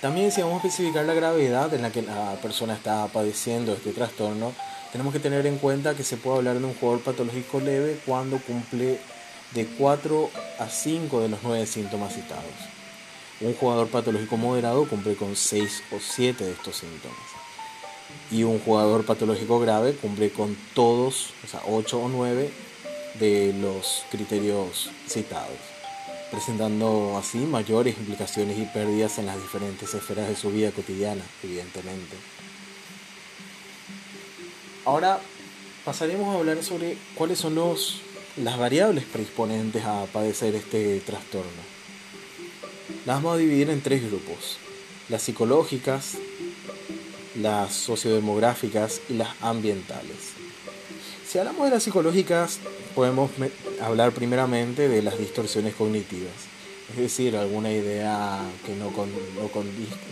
También 0.00 0.30
si 0.30 0.42
vamos 0.42 0.62
a 0.62 0.68
especificar 0.68 1.04
la 1.04 1.14
gravedad 1.14 1.72
en 1.74 1.82
la 1.82 1.90
que 1.90 2.02
la 2.02 2.36
persona 2.40 2.74
está 2.74 3.06
padeciendo 3.08 3.72
este 3.72 3.92
trastorno, 3.92 4.52
tenemos 4.92 5.12
que 5.12 5.20
tener 5.20 5.46
en 5.46 5.58
cuenta 5.58 5.94
que 5.94 6.04
se 6.04 6.16
puede 6.16 6.38
hablar 6.38 6.58
de 6.58 6.64
un 6.64 6.74
jugador 6.74 7.02
patológico 7.02 7.60
leve 7.60 7.98
cuando 8.06 8.38
cumple 8.38 9.00
de 9.54 9.66
4 9.66 10.30
a 10.58 10.68
5 10.68 11.20
de 11.20 11.28
los 11.28 11.40
9 11.42 11.66
síntomas 11.66 12.14
citados. 12.14 12.44
Un 13.40 13.54
jugador 13.54 13.88
patológico 13.88 14.36
moderado 14.36 14.88
cumple 14.88 15.14
con 15.14 15.36
6 15.36 15.82
o 15.92 15.98
7 16.00 16.44
de 16.44 16.52
estos 16.52 16.76
síntomas. 16.76 17.18
Y 18.30 18.44
un 18.44 18.58
jugador 18.60 19.04
patológico 19.04 19.58
grave 19.60 19.94
cumple 19.94 20.30
con 20.30 20.56
todos, 20.74 21.30
o 21.44 21.48
sea, 21.48 21.60
8 21.66 21.98
o 21.98 22.08
9 22.08 22.50
de 23.18 23.54
los 23.60 24.04
criterios 24.10 24.90
citados, 25.06 25.58
presentando 26.30 27.16
así 27.18 27.38
mayores 27.38 27.96
implicaciones 27.98 28.58
y 28.58 28.64
pérdidas 28.66 29.18
en 29.18 29.26
las 29.26 29.40
diferentes 29.40 29.92
esferas 29.94 30.28
de 30.28 30.36
su 30.36 30.50
vida 30.50 30.70
cotidiana, 30.70 31.22
evidentemente. 31.42 32.16
Ahora 34.84 35.20
pasaremos 35.84 36.34
a 36.34 36.38
hablar 36.38 36.62
sobre 36.62 36.96
cuáles 37.14 37.38
son 37.38 37.54
los, 37.54 38.00
las 38.36 38.58
variables 38.58 39.04
predisponentes 39.04 39.84
a 39.84 40.06
padecer 40.06 40.54
este 40.54 41.00
trastorno. 41.00 41.78
Las 43.04 43.16
vamos 43.16 43.34
a 43.34 43.38
dividir 43.38 43.70
en 43.70 43.82
tres 43.82 44.08
grupos, 44.08 44.58
las 45.08 45.22
psicológicas, 45.22 46.18
las 47.36 47.72
sociodemográficas 47.74 49.00
y 49.08 49.14
las 49.14 49.30
ambientales. 49.40 50.34
Si 51.26 51.38
hablamos 51.38 51.64
de 51.66 51.70
las 51.70 51.82
psicológicas, 51.82 52.58
podemos 52.98 53.30
hablar 53.80 54.10
primeramente 54.10 54.88
de 54.88 55.02
las 55.02 55.16
distorsiones 55.18 55.76
cognitivas, 55.76 56.32
es 56.90 56.96
decir, 56.96 57.36
alguna 57.36 57.70
idea 57.70 58.40
que 58.66 58.74
no, 58.74 58.90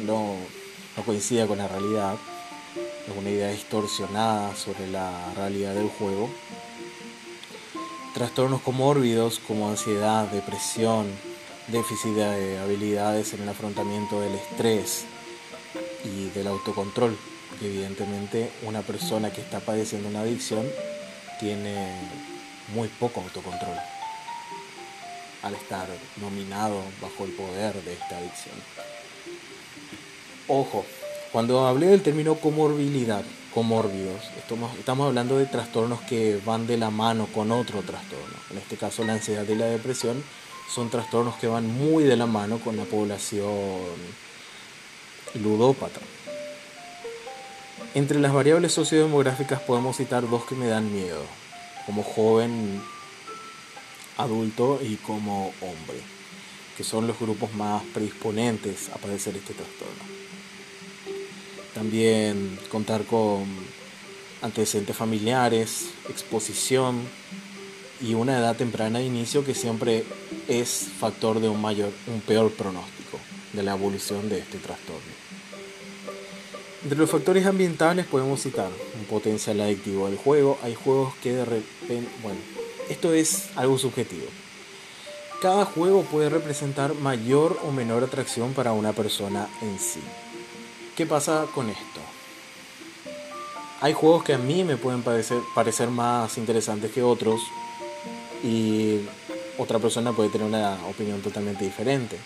no, 0.06 0.36
no 0.96 1.02
coincida 1.04 1.48
con 1.48 1.58
la 1.58 1.66
realidad, 1.66 2.14
alguna 3.08 3.30
idea 3.30 3.48
distorsionada 3.48 4.54
sobre 4.54 4.86
la 4.86 5.34
realidad 5.34 5.74
del 5.74 5.88
juego. 5.88 6.30
Trastornos 8.14 8.60
comórbidos 8.60 9.40
como 9.40 9.68
ansiedad, 9.68 10.28
depresión, 10.28 11.08
déficit 11.66 12.12
de 12.12 12.58
habilidades 12.58 13.32
en 13.32 13.42
el 13.42 13.48
afrontamiento 13.48 14.20
del 14.20 14.36
estrés 14.36 15.06
y 16.04 16.28
del 16.28 16.46
autocontrol, 16.46 17.18
evidentemente 17.60 18.52
una 18.62 18.82
persona 18.82 19.32
que 19.32 19.40
está 19.40 19.58
padeciendo 19.58 20.08
una 20.08 20.20
adicción 20.20 20.64
tiene 21.40 22.35
muy 22.68 22.88
poco 22.88 23.20
autocontrol 23.20 23.76
al 25.42 25.54
estar 25.54 25.88
nominado 26.20 26.82
bajo 27.00 27.24
el 27.24 27.32
poder 27.32 27.74
de 27.82 27.92
esta 27.92 28.18
adicción. 28.18 28.56
Ojo, 30.48 30.84
cuando 31.32 31.66
hablé 31.66 31.88
del 31.88 32.02
término 32.02 32.36
comorbilidad, 32.36 33.24
comórbidos, 33.54 34.22
estamos 34.78 35.06
hablando 35.06 35.38
de 35.38 35.46
trastornos 35.46 36.00
que 36.02 36.40
van 36.44 36.66
de 36.66 36.76
la 36.76 36.90
mano 36.90 37.26
con 37.32 37.50
otro 37.52 37.82
trastorno. 37.82 38.36
En 38.50 38.58
este 38.58 38.76
caso 38.76 39.04
la 39.04 39.14
ansiedad 39.14 39.46
y 39.48 39.54
la 39.54 39.66
depresión 39.66 40.22
son 40.72 40.90
trastornos 40.90 41.36
que 41.36 41.46
van 41.46 41.66
muy 41.66 42.04
de 42.04 42.16
la 42.16 42.26
mano 42.26 42.58
con 42.58 42.76
la 42.76 42.84
población 42.84 43.44
ludópata. 45.34 46.00
Entre 47.94 48.18
las 48.18 48.32
variables 48.32 48.72
sociodemográficas 48.72 49.60
podemos 49.60 49.96
citar 49.96 50.28
dos 50.28 50.44
que 50.44 50.54
me 50.54 50.66
dan 50.66 50.92
miedo, 50.92 51.22
como 51.86 52.02
joven 52.02 52.82
adulto 54.18 54.80
y 54.82 54.96
como 54.96 55.52
hombre, 55.60 56.00
que 56.76 56.84
son 56.84 57.06
los 57.06 57.18
grupos 57.18 57.54
más 57.54 57.82
predisponentes 57.94 58.90
a 58.90 58.98
padecer 58.98 59.36
este 59.36 59.54
trastorno. 59.54 60.04
También 61.74 62.58
contar 62.70 63.04
con 63.04 63.44
antecedentes 64.42 64.96
familiares, 64.96 65.90
exposición 66.08 67.00
y 68.00 68.14
una 68.14 68.38
edad 68.38 68.56
temprana 68.56 68.98
de 68.98 69.06
inicio 69.06 69.44
que 69.44 69.54
siempre 69.54 70.04
es 70.48 70.88
factor 70.98 71.40
de 71.40 71.48
un 71.48 71.60
mayor, 71.60 71.92
un 72.06 72.20
peor 72.20 72.50
pronóstico 72.52 73.18
de 73.52 73.62
la 73.62 73.72
evolución 73.72 74.28
de 74.28 74.38
este 74.38 74.58
trastorno. 74.58 75.25
Entre 76.86 77.00
los 77.00 77.10
factores 77.10 77.44
ambientales 77.46 78.06
podemos 78.06 78.40
citar 78.40 78.70
un 78.96 79.06
potencial 79.06 79.60
adictivo 79.60 80.06
del 80.06 80.16
juego. 80.16 80.56
Hay 80.62 80.76
juegos 80.76 81.14
que 81.20 81.32
de 81.32 81.44
repente, 81.44 82.08
bueno, 82.22 82.38
esto 82.88 83.12
es 83.12 83.48
algo 83.56 83.76
subjetivo. 83.76 84.26
Cada 85.42 85.64
juego 85.64 86.02
puede 86.02 86.28
representar 86.28 86.94
mayor 86.94 87.58
o 87.64 87.72
menor 87.72 88.04
atracción 88.04 88.52
para 88.52 88.72
una 88.72 88.92
persona 88.92 89.48
en 89.62 89.80
sí. 89.80 89.98
¿Qué 90.94 91.06
pasa 91.06 91.46
con 91.52 91.70
esto? 91.70 92.00
Hay 93.80 93.92
juegos 93.92 94.22
que 94.22 94.34
a 94.34 94.38
mí 94.38 94.62
me 94.62 94.76
pueden 94.76 95.02
parecer, 95.02 95.38
parecer 95.56 95.88
más 95.88 96.38
interesantes 96.38 96.92
que 96.92 97.02
otros 97.02 97.40
y 98.44 99.00
otra 99.58 99.80
persona 99.80 100.12
puede 100.12 100.28
tener 100.28 100.46
una 100.46 100.78
opinión 100.86 101.20
totalmente 101.20 101.64
diferente. 101.64 102.16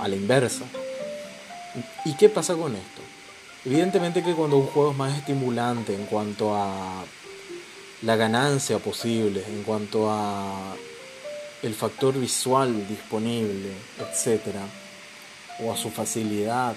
A 0.00 0.08
la 0.08 0.16
inversa. 0.16 0.64
¿Y 2.04 2.16
qué 2.16 2.28
pasa 2.28 2.56
con 2.56 2.74
esto? 2.74 3.03
Evidentemente 3.66 4.22
que 4.22 4.34
cuando 4.34 4.58
un 4.58 4.66
juego 4.66 4.90
es 4.90 4.96
más 4.96 5.16
estimulante 5.16 5.94
en 5.94 6.04
cuanto 6.04 6.54
a 6.54 7.02
la 8.02 8.16
ganancia 8.16 8.78
posible, 8.78 9.42
en 9.48 9.62
cuanto 9.62 10.10
a 10.10 10.74
el 11.62 11.74
factor 11.74 12.18
visual 12.20 12.86
disponible, 12.86 13.70
etc., 13.98 14.56
o 15.60 15.72
a 15.72 15.76
su 15.76 15.88
facilidad, 15.90 16.76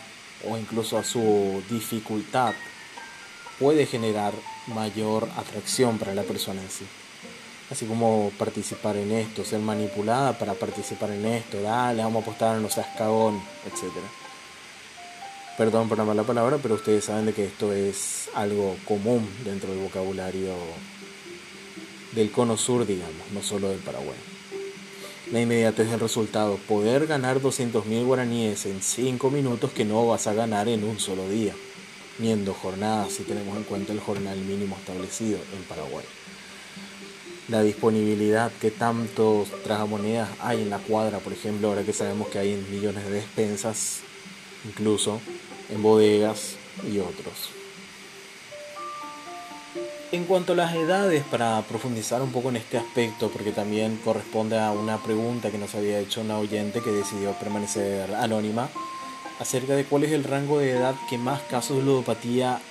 o 0.50 0.58
incluso 0.58 0.98
a 0.98 1.03
su 1.03 1.62
dificultad, 1.70 2.53
puede 3.60 3.86
generar 3.86 4.34
mayor 4.67 5.27
atracción 5.36 5.98
para 5.98 6.13
la 6.13 6.24
persona 6.24 6.62
en 6.62 6.70
sí. 6.70 6.86
Así 7.70 7.86
como 7.86 8.32
participar 8.38 8.96
en 8.96 9.12
esto, 9.12 9.44
ser 9.44 9.60
manipulada 9.60 10.38
para 10.38 10.53
participar 10.53 11.12
en 11.12 11.25
esto, 11.25 11.62
dale, 11.62 12.01
vamos 12.01 12.22
a 12.22 12.24
apostar, 12.24 12.58
no 12.60 12.70
seas 12.70 12.88
cagón, 12.98 13.41
etc. 13.65 13.91
Perdón 15.57 15.89
por 15.89 15.97
la 15.97 16.03
mala 16.03 16.23
palabra, 16.23 16.59
pero 16.61 16.75
ustedes 16.75 17.05
saben 17.05 17.25
de 17.25 17.33
que 17.33 17.45
esto 17.45 17.73
es 17.73 18.29
algo 18.35 18.77
común 18.85 19.27
dentro 19.43 19.71
del 19.71 19.79
vocabulario 19.79 20.53
del 22.11 22.31
cono 22.31 22.57
sur, 22.57 22.85
digamos, 22.85 23.31
no 23.33 23.41
solo 23.41 23.69
del 23.69 23.79
Paraguay. 23.79 24.17
La 25.31 25.41
inmediatez 25.41 25.89
del 25.89 25.99
resultado, 25.99 26.57
poder 26.67 27.07
ganar 27.07 27.41
200.000 27.41 28.05
guaraníes 28.05 28.67
en 28.67 28.81
5 28.81 29.31
minutos 29.31 29.71
que 29.71 29.83
no 29.83 30.05
vas 30.05 30.27
a 30.27 30.33
ganar 30.33 30.67
en 30.69 30.83
un 30.83 30.99
solo 30.99 31.27
día, 31.27 31.53
ni 32.19 32.31
en 32.31 32.45
dos 32.45 32.57
jornadas 32.57 33.13
si 33.13 33.23
tenemos 33.23 33.57
en 33.57 33.63
cuenta 33.63 33.93
el 33.93 33.99
jornal 33.99 34.37
mínimo 34.37 34.77
establecido 34.77 35.39
en 35.55 35.63
Paraguay 35.63 36.05
la 37.47 37.63
disponibilidad 37.63 38.51
que 38.59 38.71
tantos 38.71 39.49
tragamonedas 39.63 40.29
hay 40.39 40.61
en 40.61 40.69
la 40.69 40.79
cuadra, 40.79 41.19
por 41.19 41.31
ejemplo, 41.31 41.69
ahora 41.69 41.83
que 41.83 41.93
sabemos 41.93 42.27
que 42.27 42.39
hay 42.39 42.55
millones 42.69 43.05
de 43.05 43.11
despensas, 43.11 44.01
incluso 44.65 45.21
en 45.69 45.81
bodegas 45.81 46.55
y 46.89 47.00
otros. 47.00 47.51
En 50.12 50.24
cuanto 50.24 50.53
a 50.53 50.55
las 50.55 50.74
edades, 50.74 51.24
para 51.25 51.62
profundizar 51.63 52.21
un 52.21 52.31
poco 52.31 52.50
en 52.50 52.55
este 52.55 52.77
aspecto, 52.77 53.29
porque 53.29 53.51
también 53.51 54.00
corresponde 54.03 54.57
a 54.57 54.71
una 54.71 55.03
pregunta 55.03 55.51
que 55.51 55.57
nos 55.57 55.75
había 55.75 56.00
hecho 56.00 56.21
una 56.21 56.38
oyente 56.38 56.81
que 56.81 56.91
decidió 56.91 57.33
permanecer 57.33 58.15
anónima, 58.15 58.69
acerca 59.39 59.75
de 59.75 59.83
cuál 59.83 60.05
es 60.05 60.13
el 60.13 60.24
rango 60.24 60.59
de 60.59 60.71
edad 60.71 60.95
que 61.09 61.17
más 61.17 61.41
casos 61.43 61.77
de 61.77 61.83
ludopatía 61.83 62.62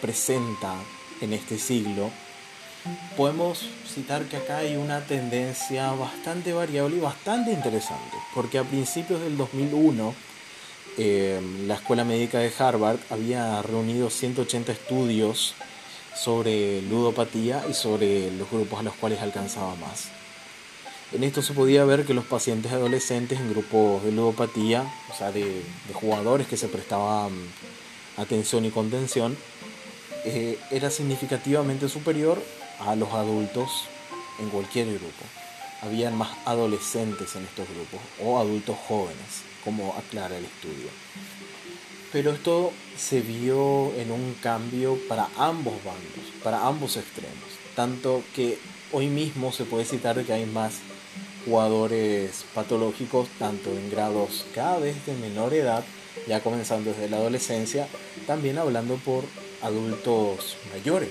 presenta 0.00 0.74
en 1.20 1.32
este 1.32 1.58
siglo 1.58 2.10
podemos 3.16 3.68
citar 3.86 4.24
que 4.24 4.36
acá 4.36 4.58
hay 4.58 4.76
una 4.76 5.00
tendencia 5.00 5.92
bastante 5.92 6.52
variable 6.52 6.96
y 6.96 7.00
bastante 7.00 7.52
interesante, 7.52 8.16
porque 8.34 8.58
a 8.58 8.64
principios 8.64 9.20
del 9.20 9.36
2001 9.36 10.14
eh, 10.98 11.40
la 11.66 11.74
Escuela 11.74 12.04
Médica 12.04 12.38
de 12.38 12.52
Harvard 12.58 12.98
había 13.10 13.62
reunido 13.62 14.10
180 14.10 14.72
estudios 14.72 15.54
sobre 16.14 16.82
ludopatía 16.82 17.64
y 17.68 17.74
sobre 17.74 18.30
los 18.32 18.50
grupos 18.50 18.80
a 18.80 18.82
los 18.82 18.94
cuales 18.94 19.20
alcanzaba 19.20 19.74
más. 19.76 20.10
En 21.12 21.24
esto 21.24 21.42
se 21.42 21.52
podía 21.52 21.84
ver 21.84 22.04
que 22.04 22.14
los 22.14 22.24
pacientes 22.24 22.72
adolescentes 22.72 23.38
en 23.38 23.50
grupos 23.50 24.02
de 24.02 24.12
ludopatía, 24.12 24.82
o 25.10 25.14
sea, 25.14 25.30
de, 25.30 25.62
jugadores 25.92 26.46
que 26.46 26.56
se 26.56 26.68
prestaban 26.68 27.32
atención 28.16 28.64
y 28.64 28.70
contención, 28.70 29.36
eh, 30.24 30.58
era 30.70 30.90
significativamente 30.90 31.88
superior 31.88 32.42
a 32.80 32.94
los 32.96 33.12
adultos 33.12 33.84
en 34.40 34.48
cualquier 34.50 34.88
grupo. 34.88 35.24
Habían 35.82 36.16
más 36.16 36.30
adolescentes 36.44 37.34
en 37.36 37.44
estos 37.44 37.68
grupos 37.68 38.00
o 38.22 38.38
adultos 38.38 38.76
jóvenes, 38.88 39.42
como 39.64 39.94
aclara 39.94 40.36
el 40.36 40.44
estudio. 40.44 40.88
Pero 42.12 42.32
esto 42.32 42.72
se 42.96 43.20
vio 43.20 43.92
en 43.94 44.10
un 44.10 44.34
cambio 44.42 44.98
para 45.08 45.28
ambos 45.38 45.74
bandos, 45.84 46.32
para 46.42 46.66
ambos 46.66 46.96
extremos. 46.96 47.38
Tanto 47.74 48.22
que 48.34 48.58
hoy 48.92 49.06
mismo 49.06 49.50
se 49.50 49.64
puede 49.64 49.86
citar 49.86 50.22
que 50.24 50.32
hay 50.32 50.44
más 50.44 50.74
jugadores 51.46 52.44
patológicos, 52.54 53.28
tanto 53.38 53.70
en 53.70 53.90
grados 53.90 54.44
cada 54.54 54.78
vez 54.78 55.06
de 55.06 55.14
menor 55.14 55.54
edad, 55.54 55.84
ya 56.28 56.40
comenzando 56.40 56.92
desde 56.92 57.08
la 57.08 57.16
adolescencia, 57.16 57.88
también 58.26 58.58
hablando 58.58 58.96
por 58.96 59.24
adultos 59.62 60.56
mayores, 60.72 61.10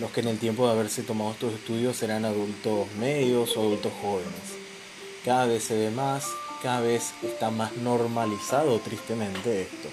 los 0.00 0.10
que 0.10 0.20
en 0.20 0.28
el 0.28 0.38
tiempo 0.38 0.66
de 0.66 0.72
haberse 0.72 1.02
tomado 1.02 1.32
estos 1.32 1.54
estudios 1.54 1.96
serán 1.96 2.24
adultos 2.24 2.90
medios 2.98 3.56
o 3.56 3.60
adultos 3.60 3.92
jóvenes. 4.00 4.32
Cada 5.24 5.46
vez 5.46 5.64
se 5.64 5.74
ve 5.76 5.90
más, 5.90 6.24
cada 6.62 6.80
vez 6.80 7.12
está 7.22 7.50
más 7.50 7.76
normalizado 7.76 8.78
tristemente 8.80 9.62
esto. 9.62 9.88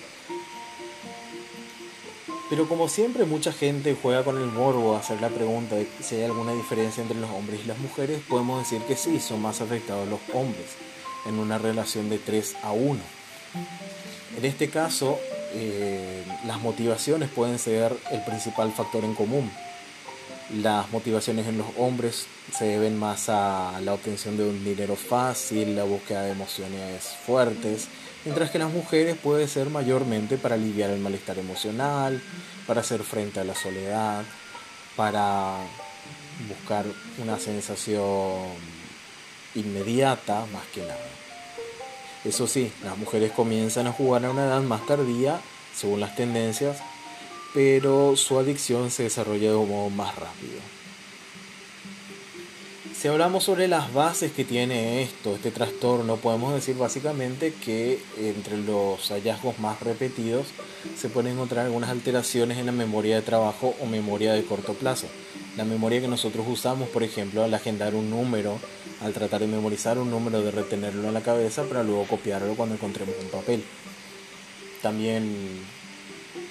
Pero 2.49 2.67
como 2.69 2.87
siempre 2.87 3.25
mucha 3.25 3.51
gente 3.51 3.97
juega 4.01 4.23
con 4.23 4.37
el 4.37 4.47
morbo 4.47 4.95
a 4.95 4.99
hacer 4.99 5.19
la 5.19 5.29
pregunta 5.29 5.75
de 5.75 5.87
si 6.01 6.15
hay 6.15 6.23
alguna 6.23 6.53
diferencia 6.53 7.01
entre 7.01 7.19
los 7.19 7.29
hombres 7.29 7.59
y 7.63 7.67
las 7.67 7.77
mujeres, 7.77 8.21
podemos 8.27 8.59
decir 8.59 8.81
que 8.87 8.95
sí, 8.95 9.19
son 9.19 9.41
más 9.41 9.59
afectados 9.59 10.07
los 10.07 10.21
hombres 10.33 10.65
en 11.25 11.39
una 11.39 11.57
relación 11.57 12.09
de 12.09 12.19
3 12.19 12.55
a 12.63 12.71
1. 12.71 12.99
En 14.37 14.45
este 14.45 14.69
caso, 14.69 15.19
eh, 15.53 16.23
las 16.45 16.61
motivaciones 16.61 17.29
pueden 17.29 17.59
ser 17.59 17.97
el 18.11 18.23
principal 18.23 18.71
factor 18.71 19.03
en 19.03 19.13
común. 19.13 19.51
Las 20.55 20.89
motivaciones 20.91 21.45
en 21.47 21.57
los 21.57 21.67
hombres 21.77 22.25
se 22.57 22.65
deben 22.65 22.97
más 22.97 23.27
a 23.27 23.81
la 23.81 23.93
obtención 23.93 24.37
de 24.37 24.47
un 24.47 24.63
dinero 24.63 24.95
fácil, 24.95 25.75
la 25.75 25.83
búsqueda 25.83 26.23
de 26.23 26.31
emociones 26.31 27.03
fuertes, 27.25 27.89
mientras 28.23 28.49
que 28.49 28.59
las 28.59 28.71
mujeres 28.71 29.17
puede 29.17 29.49
ser 29.49 29.69
mayormente 29.69 30.37
para 30.37 30.55
aliviar 30.55 30.89
el 30.89 31.01
malestar 31.01 31.37
emocional, 31.37 32.21
para 32.65 32.79
hacer 32.79 33.03
frente 33.03 33.41
a 33.41 33.43
la 33.43 33.55
soledad, 33.55 34.23
para 34.95 35.57
buscar 36.47 36.85
una 37.21 37.37
sensación 37.39 38.45
inmediata 39.53 40.45
más 40.53 40.65
que 40.73 40.81
nada. 40.81 41.09
Eso 42.23 42.47
sí, 42.47 42.71
las 42.85 42.97
mujeres 42.97 43.33
comienzan 43.33 43.87
a 43.87 43.91
jugar 43.91 44.25
a 44.25 44.31
una 44.31 44.45
edad 44.45 44.61
más 44.61 44.85
tardía, 44.85 45.41
según 45.75 45.99
las 45.99 46.15
tendencias, 46.15 46.77
pero 47.53 48.15
su 48.15 48.37
adicción 48.39 48.91
se 48.91 49.03
desarrolla 49.03 49.49
de 49.49 49.55
un 49.55 49.69
modo 49.69 49.89
más 49.89 50.15
rápido. 50.15 50.59
Si 52.99 53.07
hablamos 53.07 53.43
sobre 53.43 53.67
las 53.67 53.93
bases 53.93 54.31
que 54.31 54.43
tiene 54.43 55.03
esto, 55.03 55.35
este 55.35 55.51
trastorno, 55.51 56.15
podemos 56.15 56.55
decir 56.55 56.75
básicamente 56.75 57.53
que 57.53 57.99
entre 58.17 58.57
los 58.57 59.11
hallazgos 59.11 59.59
más 59.59 59.79
repetidos 59.81 60.47
se 60.97 61.07
pueden 61.07 61.33
encontrar 61.33 61.67
algunas 61.67 61.91
alteraciones 61.91 62.57
en 62.57 62.65
la 62.65 62.71
memoria 62.71 63.15
de 63.15 63.21
trabajo 63.21 63.75
o 63.79 63.85
memoria 63.85 64.33
de 64.33 64.43
corto 64.43 64.73
plazo. 64.73 65.05
La 65.57 65.63
memoria 65.63 66.01
que 66.01 66.07
nosotros 66.07 66.47
usamos, 66.49 66.89
por 66.89 67.03
ejemplo, 67.03 67.43
al 67.43 67.53
agendar 67.53 67.93
un 67.93 68.09
número, 68.09 68.57
al 69.01 69.13
tratar 69.13 69.41
de 69.41 69.47
memorizar 69.47 69.99
un 69.99 70.09
número, 70.09 70.41
de 70.41 70.49
retenerlo 70.49 71.07
en 71.07 71.13
la 71.13 71.21
cabeza 71.21 71.65
para 71.65 71.83
luego 71.83 72.05
copiarlo 72.05 72.55
cuando 72.55 72.73
encontremos 72.73 73.13
un 73.21 73.29
papel. 73.29 73.63
También 74.81 75.61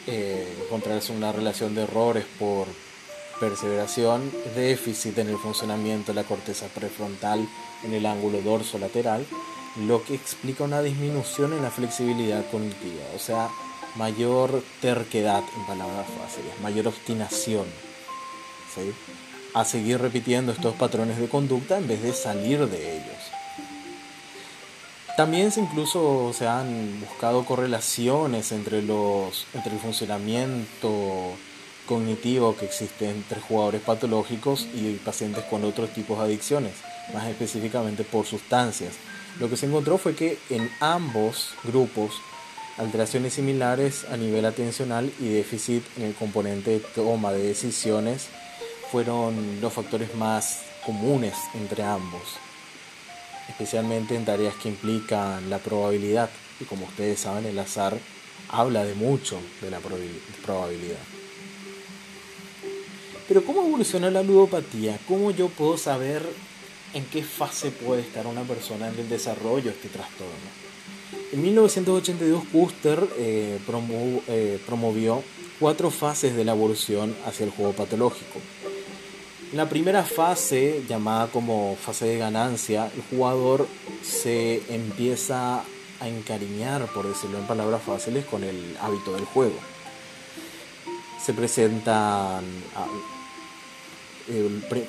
eh, 0.07 0.47
encontrarse 0.64 1.12
una 1.12 1.33
relación 1.33 1.75
de 1.75 1.83
errores 1.83 2.25
por 2.38 2.66
perseveración, 3.40 4.31
déficit 4.55 5.19
en 5.19 5.29
el 5.29 5.37
funcionamiento 5.37 6.12
de 6.12 6.23
la 6.23 6.29
corteza 6.29 6.66
prefrontal 6.69 7.47
en 7.85 7.92
el 7.92 8.07
ángulo 8.07 8.40
dorso 8.40 8.79
lateral, 8.79 9.27
lo 9.87 10.03
que 10.05 10.14
explica 10.14 10.64
una 10.64 10.81
disminución 10.81 11.53
en 11.53 11.62
la 11.62 11.71
flexibilidad 11.71 12.45
cognitiva, 12.51 13.05
o 13.14 13.19
sea, 13.19 13.51
mayor 13.97 14.62
terquedad 14.81 15.42
en 15.57 15.66
palabras 15.66 16.07
fáciles, 16.19 16.59
mayor 16.62 16.88
obstinación 16.88 17.66
a 19.55 19.64
seguir 19.64 20.01
repitiendo 20.01 20.53
estos 20.53 20.75
patrones 20.75 21.19
de 21.19 21.29
conducta 21.29 21.79
en 21.79 21.88
vez 21.88 22.03
de 22.03 22.12
salir 22.12 22.66
de 22.69 22.97
ellos. 22.97 23.36
También 25.17 25.51
se 25.51 25.63
incluso 25.63 26.35
se 26.35 26.47
han 26.47 27.01
buscado 27.01 27.47
correlaciones 27.47 28.53
entre, 28.53 28.83
los, 28.83 29.47
entre 29.55 29.73
el 29.73 29.79
funcionamiento 29.79 31.33
cognitivo 31.87 32.55
que 32.55 32.67
existe 32.67 33.09
entre 33.09 33.41
jugadores 33.41 33.81
patológicos 33.81 34.69
y 34.75 34.93
pacientes 34.97 35.43
con 35.45 35.65
otros 35.65 35.89
tipos 35.95 36.19
de 36.19 36.25
adicciones, 36.25 36.75
más 37.15 37.27
específicamente 37.29 38.05
por 38.05 38.27
sustancias. 38.27 38.97
Lo 39.41 39.49
que 39.49 39.57
se 39.57 39.65
encontró 39.65 39.97
fue 39.97 40.15
que 40.15 40.39
en 40.51 40.71
ambos 40.81 41.55
grupos 41.65 42.13
alteraciones 42.77 43.33
similares 43.33 44.05
a 44.13 44.19
nivel 44.19 44.45
atencional 44.45 45.11
y 45.19 45.29
déficit 45.29 45.83
en 45.97 46.05
el 46.05 46.15
componente 46.15 46.73
de 46.73 46.81
toma 46.81 47.33
de 47.33 47.43
decisiones 47.43 48.27
fueron 48.93 49.63
los 49.63 49.73
factores 49.73 50.15
más 50.15 50.61
comunes 50.85 51.35
entre 51.55 51.85
ambos 51.85 52.46
especialmente 53.49 54.15
en 54.15 54.25
tareas 54.25 54.55
que 54.57 54.69
implican 54.69 55.49
la 55.51 55.59
probabilidad. 55.59 56.31
Y 56.61 56.65
como 56.65 56.87
ustedes 56.87 57.21
saben, 57.21 57.47
el 57.47 57.59
azar 57.59 57.99
habla 58.49 58.85
de 58.85 58.95
mucho 58.95 59.39
de 59.61 59.71
la 59.71 59.79
probabilidad. 59.81 60.99
Pero 63.29 63.45
¿cómo 63.45 63.67
evoluciona 63.67 64.11
la 64.11 64.23
ludopatía? 64.23 64.99
¿Cómo 65.09 65.31
yo 65.33 65.49
puedo 65.49 65.77
saber 65.77 66.23
en 66.95 67.05
qué 67.07 67.23
fase 67.23 67.71
puede 67.71 68.03
estar 68.03 68.27
una 68.27 68.43
persona 68.43 68.89
en 68.89 68.99
el 68.99 69.09
desarrollo 69.09 69.65
de 69.65 69.71
este 69.71 69.89
trastorno? 69.89 70.67
En 71.33 71.43
1982 71.43 72.45
Custer 72.53 73.05
eh, 73.19 73.59
eh, 74.29 74.61
promovió 74.65 75.23
cuatro 75.59 75.91
fases 75.91 76.37
de 76.37 76.45
la 76.45 76.53
evolución 76.53 77.17
hacia 77.27 77.45
el 77.45 77.51
juego 77.51 77.73
patológico 77.73 78.41
en 79.57 79.62
la 79.62 79.71
primera 79.71 80.03
fase, 80.03 80.85
llamada 80.87 81.29
como 81.29 81.77
fase 81.77 82.05
de 82.05 82.19
ganancia, 82.19 82.90
el 82.95 83.03
jugador 83.09 83.66
se 84.03 84.62
empieza 84.69 85.64
a 85.99 86.09
encariñar, 86.09 86.85
por 86.92 87.09
decirlo 87.09 87.38
en 87.38 87.47
palabras 87.47 87.81
fáciles, 87.81 88.27
con 88.27 88.45
el 88.45 88.77
hábito 88.83 89.14
del 89.14 89.25
juego. 89.25 89.57
se 91.25 91.33
presentan, 91.33 92.45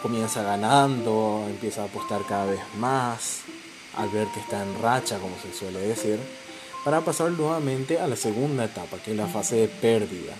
comienza 0.01 0.43
ganando, 0.43 1.45
empieza 1.47 1.83
a 1.83 1.85
apostar 1.85 2.23
cada 2.27 2.47
vez 2.47 2.59
más, 2.77 3.43
al 3.95 4.09
ver 4.09 4.27
que 4.33 4.41
está 4.41 4.61
en 4.63 4.81
racha, 4.81 5.17
como 5.17 5.37
se 5.41 5.57
suele 5.57 5.79
decir, 5.79 6.19
para 6.83 6.99
pasar 6.99 7.31
nuevamente 7.31 8.01
a 8.01 8.07
la 8.07 8.17
segunda 8.17 8.65
etapa, 8.65 8.97
que 8.97 9.11
es 9.11 9.17
la 9.17 9.27
fase 9.27 9.55
de 9.55 9.67
pérdida, 9.69 10.33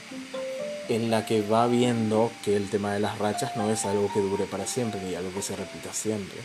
en 0.90 1.12
la 1.12 1.26
que 1.26 1.42
va 1.42 1.68
viendo 1.68 2.32
que 2.44 2.56
el 2.56 2.70
tema 2.70 2.94
de 2.94 3.00
las 3.00 3.18
rachas 3.18 3.56
no 3.56 3.70
es 3.70 3.86
algo 3.86 4.12
que 4.14 4.20
dure 4.20 4.46
para 4.46 4.66
siempre, 4.66 5.02
ni 5.02 5.16
algo 5.16 5.34
que 5.34 5.42
se 5.42 5.56
repita 5.56 5.94
siempre. 5.94 6.40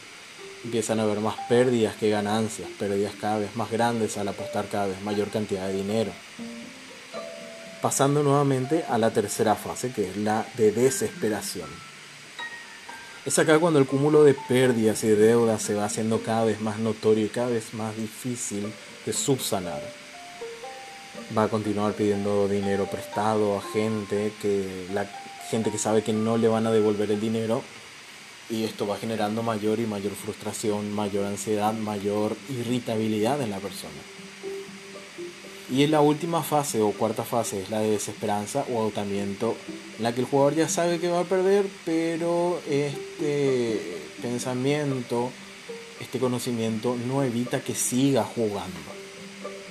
Empiezan 0.65 1.01
a 1.01 1.03
haber 1.03 1.21
más 1.21 1.37
pérdidas 1.49 1.97
que 1.97 2.11
ganancias, 2.11 2.69
pérdidas 2.79 3.15
cada 3.21 3.39
vez 3.39 3.57
más 3.57 3.71
grandes 3.71 4.17
al 4.17 4.29
apostar 4.29 4.67
cada 4.69 4.87
vez 4.87 5.01
mayor 5.03 5.29
cantidad 5.29 5.67
de 5.67 5.75
dinero. 5.75 6.13
Pasando 7.81 8.23
nuevamente 8.23 8.85
a 8.89 8.97
la 8.99 9.11
tercera 9.11 9.57
fase, 9.57 9.93
que 9.93 10.09
es 10.09 10.17
la 10.17 10.47
de 10.57 10.71
desesperación. 10.71 11.69
Es 13.25 13.39
acá 13.39 13.59
cuando 13.59 13.79
el 13.79 13.87
cúmulo 13.87 14.25
de 14.25 14.35
pérdidas 14.35 15.03
y 15.05 15.09
deudas 15.09 15.63
se 15.63 15.75
va 15.75 15.85
haciendo 15.85 16.23
cada 16.23 16.45
vez 16.45 16.61
más 16.61 16.79
notorio 16.79 17.27
y 17.27 17.29
cada 17.29 17.49
vez 17.49 17.75
más 17.75 17.97
difícil 17.97 18.73
de 19.05 19.13
subsanar. 19.13 20.02
Va 21.37 21.45
a 21.45 21.49
continuar 21.49 21.95
pidiendo 21.95 22.47
dinero 22.47 22.85
prestado 22.87 23.57
a 23.57 23.63
gente 23.63 24.33
que 24.43 24.87
la 24.93 25.07
gente 25.49 25.71
que 25.71 25.79
sabe 25.79 26.03
que 26.03 26.13
no 26.13 26.37
le 26.37 26.47
van 26.47 26.67
a 26.67 26.71
devolver 26.71 27.11
el 27.11 27.21
dinero 27.21 27.63
y 28.51 28.65
esto 28.65 28.87
va 28.87 28.99
generando 28.99 29.43
mayor 29.43 29.81
y 29.81 29.87
mayor 29.87 30.13
frustración, 30.13 30.93
mayor 30.93 31.25
ansiedad, 31.25 31.73
mayor 31.73 32.37
irritabilidad 32.51 33.41
en 33.41 33.51
la 33.51 33.61
persona. 33.61 33.95
Y 35.71 35.85
en 35.85 35.91
la 35.91 36.03
última 36.03 36.43
fase 36.43 36.83
o 36.83 36.93
cuarta 36.93 37.25
fase 37.25 37.63
es 37.63 37.71
la 37.71 37.81
de 37.81 37.93
desesperanza 37.93 38.67
o 38.71 38.81
agotamiento, 38.81 39.57
en 39.97 40.03
la 40.03 40.15
que 40.15 40.21
el 40.21 40.27
jugador 40.27 40.55
ya 40.55 40.69
sabe 40.69 40.99
que 40.99 41.09
va 41.09 41.21
a 41.21 41.25
perder, 41.25 41.65
pero 41.87 42.61
este 42.69 44.03
pensamiento, 44.21 45.31
este 45.99 46.19
conocimiento 46.19 46.95
no 47.09 47.23
evita 47.23 47.61
que 47.61 47.75
siga 47.75 48.23
jugando. 48.23 48.77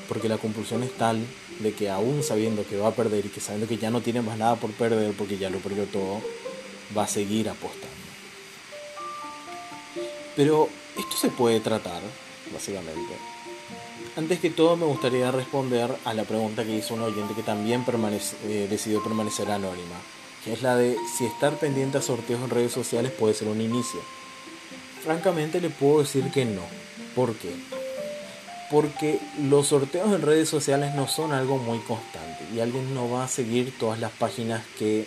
Porque 0.07 0.27
la 0.27 0.39
compulsión 0.39 0.81
es 0.81 0.91
tal 0.97 1.23
de 1.61 1.73
que 1.73 1.89
aún 1.89 2.23
sabiendo 2.23 2.65
que 2.65 2.77
va 2.77 2.89
a 2.89 2.95
perder 2.95 3.25
y 3.25 3.29
que 3.29 3.39
sabiendo 3.39 3.67
que 3.67 3.77
ya 3.77 3.89
no 3.89 4.01
tiene 4.01 4.21
más 4.21 4.37
nada 4.37 4.55
por 4.55 4.71
perder 4.71 5.13
porque 5.13 5.37
ya 5.37 5.49
lo 5.49 5.59
perdió 5.59 5.85
todo, 5.85 6.21
va 6.97 7.03
a 7.03 7.07
seguir 7.07 7.49
apostando. 7.49 7.89
Pero 10.35 10.69
esto 10.97 11.17
se 11.17 11.29
puede 11.29 11.59
tratar, 11.59 12.01
básicamente, 12.53 13.13
antes 14.15 14.39
que 14.39 14.49
todo 14.49 14.75
me 14.75 14.85
gustaría 14.85 15.31
responder 15.31 15.95
a 16.03 16.13
la 16.13 16.23
pregunta 16.23 16.65
que 16.65 16.75
hizo 16.75 16.95
un 16.95 17.01
oyente 17.01 17.33
que 17.33 17.43
también 17.43 17.85
eh, 18.47 18.67
decidió 18.69 19.01
permanecer 19.01 19.49
anónima, 19.49 19.95
que 20.43 20.53
es 20.53 20.61
la 20.61 20.75
de 20.75 20.97
si 21.17 21.25
estar 21.25 21.57
pendiente 21.57 21.97
a 21.97 22.01
sorteos 22.01 22.41
en 22.41 22.49
redes 22.49 22.73
sociales 22.73 23.11
puede 23.11 23.33
ser 23.33 23.47
un 23.47 23.61
inicio. 23.61 24.01
Francamente 25.03 25.61
le 25.61 25.69
puedo 25.69 25.99
decir 25.99 26.29
que 26.31 26.45
no. 26.45 26.63
¿Por 27.15 27.35
qué? 27.35 27.55
Porque 28.71 29.19
los 29.41 29.67
sorteos 29.67 30.13
en 30.13 30.21
redes 30.21 30.47
sociales 30.47 30.95
no 30.95 31.07
son 31.07 31.33
algo 31.33 31.57
muy 31.57 31.79
constante 31.79 32.45
y 32.55 32.61
alguien 32.61 32.95
no 32.95 33.09
va 33.09 33.25
a 33.25 33.27
seguir 33.27 33.77
todas 33.77 33.99
las 33.99 34.11
páginas 34.11 34.63
que 34.79 35.05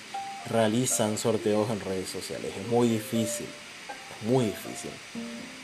realizan 0.51 1.17
sorteos 1.17 1.71
en 1.71 1.81
redes 1.81 2.11
sociales. 2.11 2.53
Es 2.61 2.69
muy 2.69 2.89
difícil 2.89 3.47
muy 4.25 4.47
difícil. 4.47 4.91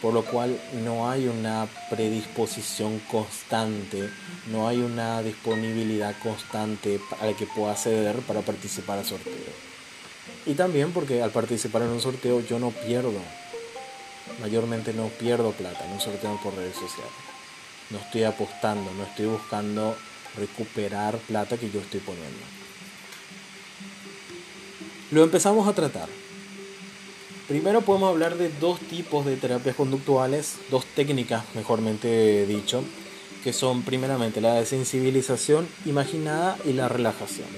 Por 0.00 0.14
lo 0.14 0.24
cual 0.24 0.58
no 0.84 1.10
hay 1.10 1.26
una 1.28 1.68
predisposición 1.90 3.00
constante, 3.10 4.08
no 4.50 4.68
hay 4.68 4.78
una 4.78 5.22
disponibilidad 5.22 6.14
constante 6.22 7.00
a 7.20 7.26
la 7.26 7.32
que 7.34 7.46
pueda 7.46 7.72
acceder 7.72 8.16
para 8.20 8.40
participar 8.40 8.98
al 8.98 9.04
sorteo. 9.04 9.34
Y 10.46 10.54
también 10.54 10.92
porque 10.92 11.22
al 11.22 11.30
participar 11.30 11.82
en 11.82 11.88
un 11.88 12.00
sorteo 12.00 12.40
yo 12.40 12.58
no 12.58 12.70
pierdo, 12.70 13.20
mayormente 14.40 14.92
no 14.92 15.08
pierdo 15.08 15.52
plata 15.52 15.84
en 15.84 15.92
un 15.92 16.00
sorteo 16.00 16.38
por 16.42 16.54
redes 16.54 16.74
sociales. 16.74 17.29
No 17.90 17.98
estoy 17.98 18.24
apostando, 18.24 18.92
no 18.94 19.04
estoy 19.04 19.26
buscando 19.26 19.96
recuperar 20.36 21.18
plata 21.18 21.56
que 21.56 21.70
yo 21.70 21.80
estoy 21.80 22.00
poniendo. 22.00 22.38
Lo 25.10 25.24
empezamos 25.24 25.66
a 25.66 25.74
tratar. 25.74 26.08
Primero 27.48 27.80
podemos 27.80 28.10
hablar 28.10 28.36
de 28.36 28.48
dos 28.48 28.78
tipos 28.78 29.26
de 29.26 29.36
terapias 29.36 29.74
conductuales, 29.74 30.58
dos 30.70 30.84
técnicas 30.86 31.44
mejormente 31.56 32.46
dicho, 32.46 32.84
que 33.42 33.52
son 33.52 33.82
primeramente 33.82 34.40
la 34.40 34.54
desensibilización 34.54 35.66
imaginada 35.84 36.56
y 36.64 36.74
la 36.74 36.88
relajación. 36.88 37.48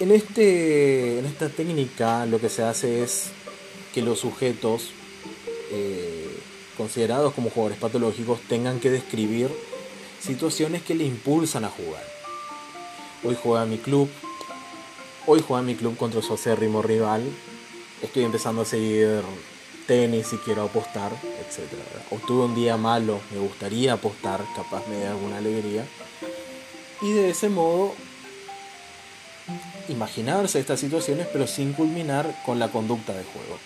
En, 0.00 0.10
este, 0.10 1.20
en 1.20 1.26
esta 1.26 1.48
técnica 1.48 2.26
lo 2.26 2.40
que 2.40 2.48
se 2.48 2.64
hace 2.64 3.04
es 3.04 3.30
que 3.94 4.02
los 4.02 4.18
sujetos 4.18 4.90
eh, 5.70 6.03
considerados 6.76 7.32
como 7.34 7.50
jugadores 7.50 7.78
patológicos 7.78 8.40
tengan 8.48 8.80
que 8.80 8.90
describir 8.90 9.50
situaciones 10.20 10.82
que 10.82 10.94
le 10.94 11.04
impulsan 11.04 11.64
a 11.64 11.70
jugar. 11.70 12.04
Hoy 13.22 13.36
juega 13.40 13.64
mi 13.64 13.78
club, 13.78 14.08
hoy 15.26 15.42
juega 15.46 15.62
mi 15.62 15.74
club 15.74 15.96
contra 15.96 16.22
su 16.22 16.34
acérrimo 16.34 16.82
rival, 16.82 17.22
estoy 18.02 18.24
empezando 18.24 18.62
a 18.62 18.64
seguir 18.64 19.22
tenis 19.86 20.32
y 20.32 20.36
quiero 20.38 20.62
apostar, 20.62 21.12
etc. 21.12 21.70
O 22.10 22.16
tuve 22.26 22.44
un 22.44 22.54
día 22.54 22.76
malo, 22.76 23.20
me 23.30 23.38
gustaría 23.38 23.94
apostar, 23.94 24.44
capaz 24.54 24.86
me 24.88 24.96
dé 24.96 25.06
alguna 25.08 25.38
alegría. 25.38 25.86
Y 27.02 27.12
de 27.12 27.30
ese 27.30 27.48
modo, 27.48 27.94
imaginarse 29.88 30.58
estas 30.58 30.80
situaciones, 30.80 31.26
pero 31.32 31.46
sin 31.46 31.72
culminar 31.72 32.42
con 32.46 32.58
la 32.58 32.68
conducta 32.68 33.12
de 33.12 33.24
juego. 33.24 33.58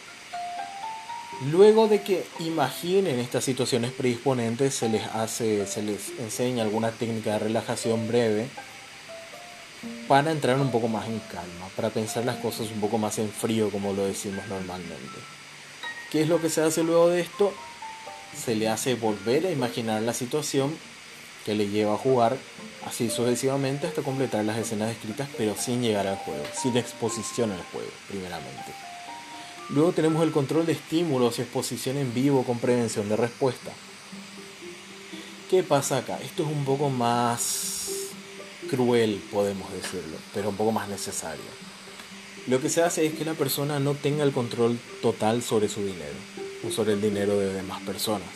Luego 1.46 1.86
de 1.86 2.02
que 2.02 2.26
imaginen 2.40 3.20
estas 3.20 3.44
situaciones 3.44 3.92
predisponentes, 3.92 4.74
se 4.74 4.88
les 4.88 5.06
hace, 5.06 5.66
se 5.68 5.82
les 5.82 6.10
enseña 6.18 6.64
alguna 6.64 6.90
técnica 6.90 7.34
de 7.34 7.38
relajación 7.38 8.08
breve 8.08 8.48
para 10.08 10.32
entrar 10.32 10.58
un 10.58 10.72
poco 10.72 10.88
más 10.88 11.06
en 11.06 11.20
calma, 11.20 11.68
para 11.76 11.90
pensar 11.90 12.24
las 12.24 12.38
cosas 12.38 12.68
un 12.72 12.80
poco 12.80 12.98
más 12.98 13.18
en 13.20 13.30
frío, 13.30 13.70
como 13.70 13.92
lo 13.92 14.04
decimos 14.04 14.44
normalmente. 14.48 15.18
¿Qué 16.10 16.22
es 16.22 16.28
lo 16.28 16.40
que 16.40 16.50
se 16.50 16.62
hace 16.62 16.82
luego 16.82 17.08
de 17.08 17.20
esto? 17.20 17.54
Se 18.36 18.56
le 18.56 18.68
hace 18.68 18.96
volver 18.96 19.46
a 19.46 19.52
imaginar 19.52 20.02
la 20.02 20.14
situación 20.14 20.76
que 21.44 21.54
le 21.54 21.68
lleva 21.68 21.94
a 21.94 21.98
jugar 21.98 22.36
así 22.84 23.10
sucesivamente 23.10 23.86
hasta 23.86 24.02
completar 24.02 24.44
las 24.44 24.58
escenas 24.58 24.88
descritas, 24.88 25.28
pero 25.38 25.54
sin 25.56 25.82
llegar 25.82 26.08
al 26.08 26.16
juego, 26.16 26.42
sin 26.60 26.76
exposición 26.76 27.52
al 27.52 27.62
juego, 27.72 27.90
primeramente. 28.08 28.87
Luego 29.70 29.92
tenemos 29.92 30.22
el 30.22 30.32
control 30.32 30.64
de 30.64 30.72
estímulos 30.72 31.38
y 31.38 31.42
exposición 31.42 31.98
en 31.98 32.14
vivo 32.14 32.42
con 32.44 32.58
prevención 32.58 33.08
de 33.08 33.16
respuesta. 33.16 33.70
¿Qué 35.50 35.62
pasa 35.62 35.98
acá? 35.98 36.18
Esto 36.22 36.42
es 36.44 36.48
un 36.48 36.64
poco 36.64 36.88
más 36.88 37.90
cruel, 38.70 39.22
podemos 39.30 39.70
decirlo, 39.72 40.16
pero 40.32 40.50
un 40.50 40.56
poco 40.56 40.72
más 40.72 40.88
necesario. 40.88 41.44
Lo 42.46 42.62
que 42.62 42.70
se 42.70 42.82
hace 42.82 43.04
es 43.04 43.14
que 43.14 43.26
la 43.26 43.34
persona 43.34 43.78
no 43.78 43.94
tenga 43.94 44.24
el 44.24 44.32
control 44.32 44.78
total 45.02 45.42
sobre 45.42 45.68
su 45.68 45.80
dinero 45.80 46.16
o 46.66 46.70
sobre 46.70 46.94
el 46.94 47.02
dinero 47.02 47.38
de 47.38 47.52
demás 47.52 47.82
personas. 47.82 48.28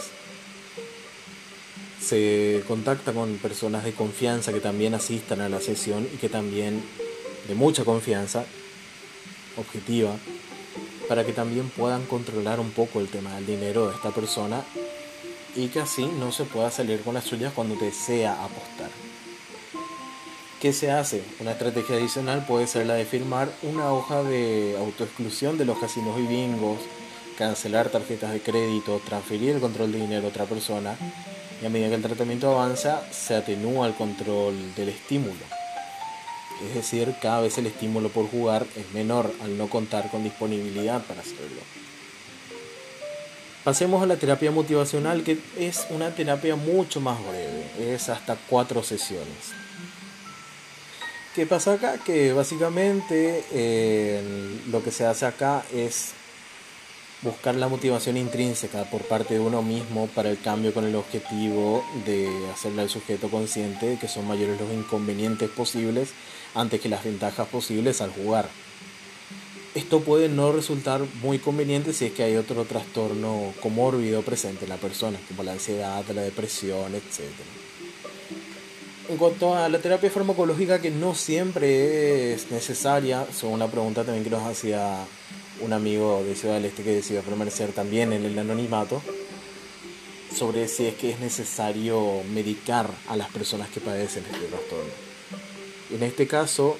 Se 1.98 2.62
contacta 2.68 3.14
con 3.14 3.38
personas 3.38 3.84
de 3.84 3.92
confianza 3.92 4.52
que 4.52 4.60
también 4.60 4.92
asistan 4.92 5.40
a 5.40 5.48
la 5.48 5.60
sesión 5.60 6.06
y 6.12 6.18
que 6.18 6.28
también 6.28 6.82
de 7.48 7.54
mucha 7.54 7.84
confianza, 7.84 8.44
objetiva, 9.56 10.14
para 11.12 11.26
que 11.26 11.34
también 11.34 11.68
puedan 11.68 12.06
controlar 12.06 12.58
un 12.58 12.70
poco 12.70 12.98
el 12.98 13.06
tema 13.06 13.34
del 13.34 13.44
dinero 13.44 13.86
de 13.86 13.94
esta 13.94 14.12
persona 14.12 14.64
y 15.54 15.68
que 15.68 15.80
así 15.80 16.06
no 16.06 16.32
se 16.32 16.44
pueda 16.44 16.70
salir 16.70 17.02
con 17.02 17.12
las 17.12 17.24
suyas 17.24 17.52
cuando 17.52 17.74
desea 17.74 18.32
apostar. 18.32 18.88
¿Qué 20.58 20.72
se 20.72 20.90
hace? 20.90 21.22
Una 21.38 21.52
estrategia 21.52 21.96
adicional 21.96 22.46
puede 22.46 22.66
ser 22.66 22.86
la 22.86 22.94
de 22.94 23.04
firmar 23.04 23.52
una 23.62 23.92
hoja 23.92 24.22
de 24.22 24.74
autoexclusión 24.78 25.58
de 25.58 25.66
los 25.66 25.78
casinos 25.78 26.18
y 26.18 26.26
bingos, 26.26 26.78
cancelar 27.36 27.90
tarjetas 27.90 28.32
de 28.32 28.40
crédito, 28.40 28.98
transferir 29.06 29.50
el 29.50 29.60
control 29.60 29.92
de 29.92 29.98
dinero 29.98 30.28
a 30.28 30.30
otra 30.30 30.46
persona 30.46 30.96
y 31.62 31.66
a 31.66 31.68
medida 31.68 31.90
que 31.90 31.96
el 31.96 32.02
tratamiento 32.02 32.50
avanza 32.50 33.02
se 33.12 33.34
atenúa 33.34 33.86
el 33.86 33.92
control 33.92 34.74
del 34.74 34.88
estímulo. 34.88 35.61
Es 36.68 36.74
decir, 36.74 37.14
cada 37.20 37.40
vez 37.40 37.58
el 37.58 37.66
estímulo 37.66 38.08
por 38.08 38.28
jugar 38.30 38.66
es 38.76 38.92
menor 38.92 39.32
al 39.42 39.58
no 39.58 39.68
contar 39.68 40.10
con 40.10 40.22
disponibilidad 40.22 41.02
para 41.02 41.20
hacerlo. 41.20 41.60
Pasemos 43.64 44.02
a 44.02 44.06
la 44.06 44.16
terapia 44.16 44.50
motivacional 44.50 45.22
que 45.22 45.38
es 45.56 45.86
una 45.90 46.14
terapia 46.14 46.56
mucho 46.56 47.00
más 47.00 47.18
breve, 47.20 47.94
es 47.94 48.08
hasta 48.08 48.36
cuatro 48.48 48.82
sesiones. 48.82 49.52
¿Qué 51.34 51.46
pasa 51.46 51.74
acá? 51.74 51.98
Que 52.04 52.32
básicamente 52.32 53.44
eh, 53.52 54.20
lo 54.70 54.82
que 54.82 54.90
se 54.90 55.06
hace 55.06 55.26
acá 55.26 55.64
es 55.72 56.12
buscar 57.22 57.54
la 57.54 57.68
motivación 57.68 58.16
intrínseca 58.16 58.84
por 58.84 59.02
parte 59.02 59.34
de 59.34 59.40
uno 59.40 59.62
mismo 59.62 60.08
para 60.08 60.30
el 60.30 60.40
cambio 60.40 60.74
con 60.74 60.84
el 60.84 60.96
objetivo 60.96 61.84
de 62.04 62.28
hacerle 62.52 62.82
al 62.82 62.90
sujeto 62.90 63.30
consciente 63.30 63.86
de 63.86 63.98
que 63.98 64.08
son 64.08 64.26
mayores 64.26 64.60
los 64.60 64.72
inconvenientes 64.72 65.48
posibles 65.48 66.10
antes 66.54 66.80
que 66.80 66.88
las 66.88 67.04
ventajas 67.04 67.46
posibles 67.48 68.00
al 68.00 68.10
jugar. 68.10 68.48
Esto 69.74 70.00
puede 70.00 70.28
no 70.28 70.52
resultar 70.52 71.00
muy 71.22 71.38
conveniente 71.38 71.94
si 71.94 72.06
es 72.06 72.12
que 72.12 72.24
hay 72.24 72.36
otro 72.36 72.64
trastorno 72.64 73.54
comórbido 73.62 74.20
presente 74.22 74.64
en 74.64 74.68
la 74.68 74.76
persona, 74.76 75.18
como 75.28 75.44
la 75.44 75.52
ansiedad, 75.52 76.04
la 76.12 76.22
depresión, 76.22 76.94
etc. 76.94 77.22
En 79.08 79.16
cuanto 79.16 79.54
a 79.56 79.68
la 79.70 79.78
terapia 79.78 80.10
farmacológica, 80.10 80.80
que 80.82 80.90
no 80.90 81.14
siempre 81.14 82.34
es 82.34 82.50
necesaria, 82.50 83.26
según 83.32 83.54
una 83.54 83.68
pregunta 83.68 84.04
también 84.04 84.24
que 84.24 84.30
nos 84.30 84.42
hacía 84.42 85.06
un 85.60 85.72
amigo 85.72 86.22
de 86.24 86.34
Ciudad 86.34 86.54
del 86.54 86.66
Este 86.66 86.82
que 86.82 86.94
decidió 86.94 87.22
permanecer 87.22 87.72
también 87.72 88.12
en 88.12 88.24
el 88.24 88.38
anonimato, 88.38 89.02
sobre 90.34 90.66
si 90.68 90.86
es 90.86 90.94
que 90.94 91.10
es 91.10 91.20
necesario 91.20 92.22
medicar 92.32 92.90
a 93.08 93.16
las 93.16 93.28
personas 93.30 93.68
que 93.68 93.80
padecen 93.80 94.24
este 94.24 94.46
trastorno. 94.46 94.90
En 95.90 96.02
este 96.02 96.26
caso, 96.26 96.78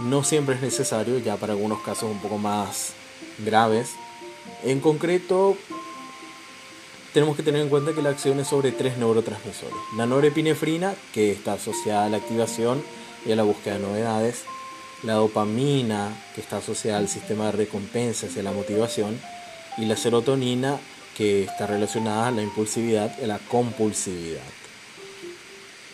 no 0.00 0.24
siempre 0.24 0.56
es 0.56 0.62
necesario, 0.62 1.18
ya 1.18 1.36
para 1.36 1.52
algunos 1.52 1.80
casos 1.82 2.10
un 2.10 2.18
poco 2.18 2.38
más 2.38 2.92
graves. 3.38 3.90
En 4.64 4.80
concreto, 4.80 5.56
tenemos 7.12 7.36
que 7.36 7.44
tener 7.44 7.60
en 7.62 7.68
cuenta 7.68 7.92
que 7.94 8.02
la 8.02 8.10
acción 8.10 8.40
es 8.40 8.48
sobre 8.48 8.72
tres 8.72 8.98
neurotransmisores. 8.98 9.76
La 9.96 10.06
norepinefrina, 10.06 10.94
que 11.12 11.30
está 11.30 11.52
asociada 11.52 12.06
a 12.06 12.08
la 12.08 12.16
activación 12.16 12.82
y 13.24 13.30
a 13.30 13.36
la 13.36 13.44
búsqueda 13.44 13.74
de 13.74 13.80
novedades. 13.80 14.42
La 15.04 15.14
dopamina, 15.14 16.10
que 16.34 16.40
está 16.40 16.56
asociada 16.56 16.98
al 16.98 17.08
sistema 17.08 17.46
de 17.46 17.52
recompensas 17.52 18.34
y 18.36 18.40
a 18.40 18.42
la 18.42 18.52
motivación. 18.52 19.20
Y 19.76 19.84
la 19.84 19.96
serotonina, 19.96 20.78
que 21.16 21.44
está 21.44 21.66
relacionada 21.66 22.28
a 22.28 22.30
la 22.30 22.42
impulsividad 22.42 23.16
y 23.20 23.24
a 23.24 23.26
la 23.26 23.38
compulsividad. 23.38 24.42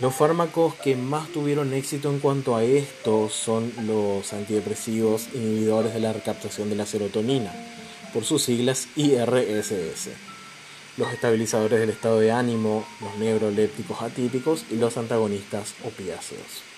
Los 0.01 0.15
fármacos 0.15 0.75
que 0.77 0.97
más 0.97 1.29
tuvieron 1.29 1.75
éxito 1.75 2.09
en 2.11 2.21
cuanto 2.21 2.57
a 2.57 2.65
esto 2.65 3.29
son 3.29 3.71
los 3.87 4.33
antidepresivos 4.33 5.29
inhibidores 5.35 5.93
de 5.93 6.01
la 6.01 6.15
recaptación 6.15 6.71
de 6.71 6.77
la 6.77 6.87
serotonina, 6.87 7.53
por 8.15 8.25
sus 8.25 8.43
siglas 8.43 8.89
IRSS, 8.97 10.09
los 10.97 11.13
estabilizadores 11.13 11.81
del 11.81 11.91
estado 11.91 12.19
de 12.19 12.33
ánimo, 12.33 12.87
los 13.03 13.17
neurolépticos 13.19 14.01
atípicos 14.01 14.65
y 14.71 14.77
los 14.77 14.97
antagonistas 14.97 15.75
opiáceos. 15.85 16.70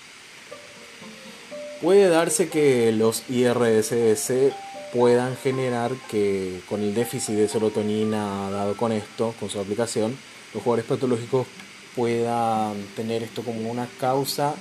Puede 1.83 2.07
darse 2.07 2.47
que 2.47 2.93
los 2.93 3.23
IRSS 3.29 4.53
puedan 4.93 5.35
generar 5.35 5.91
que 6.09 6.61
con 6.69 6.81
el 6.81 6.95
déficit 6.95 7.35
de 7.35 7.49
serotonina 7.49 8.49
dado 8.49 8.77
con 8.77 8.93
esto, 8.93 9.35
con 9.37 9.49
su 9.49 9.59
aplicación, 9.59 10.17
los 10.53 10.63
jugadores 10.63 10.85
patológicos 10.85 11.45
pueda 11.93 12.71
tener 12.95 13.21
esto 13.21 13.43
como 13.43 13.69
una 13.69 13.85
causa 13.99 14.55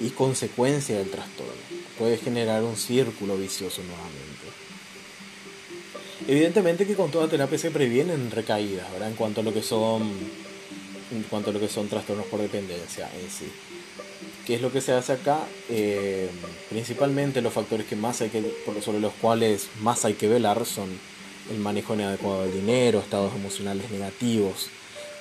y 0.00 0.08
consecuencia 0.08 0.96
del 0.96 1.10
trastorno. 1.10 1.52
Puede 1.98 2.16
generar 2.16 2.62
un 2.62 2.78
círculo 2.78 3.36
vicioso 3.36 3.82
nuevamente. 3.82 4.48
Evidentemente 6.26 6.86
que 6.86 6.94
con 6.94 7.10
toda 7.10 7.28
terapia 7.28 7.58
se 7.58 7.70
previenen 7.70 8.30
recaídas, 8.30 8.90
¿verdad? 8.92 9.10
En 9.10 9.16
cuanto 9.16 9.42
a 9.42 9.44
lo 9.44 9.52
que 9.52 9.62
son 9.62 10.02
en 11.10 11.22
cuanto 11.24 11.50
a 11.50 11.52
lo 11.52 11.60
que 11.60 11.68
son 11.68 11.88
trastornos 11.88 12.24
por 12.24 12.40
dependencia 12.40 13.06
en 13.22 13.30
sí. 13.30 13.52
¿Qué 14.48 14.54
es 14.54 14.62
lo 14.62 14.72
que 14.72 14.80
se 14.80 14.94
hace 14.94 15.12
acá? 15.12 15.40
Eh, 15.68 16.30
principalmente 16.70 17.42
los 17.42 17.52
factores 17.52 17.86
que 17.86 17.96
más 17.96 18.22
hay 18.22 18.30
que, 18.30 18.42
sobre 18.82 18.98
los 18.98 19.12
cuales 19.12 19.68
más 19.82 20.06
hay 20.06 20.14
que 20.14 20.26
velar 20.26 20.64
son 20.64 20.88
el 21.50 21.58
manejo 21.58 21.92
inadecuado 21.92 22.44
del 22.44 22.54
dinero, 22.54 22.98
estados 22.98 23.34
emocionales 23.34 23.90
negativos, 23.90 24.70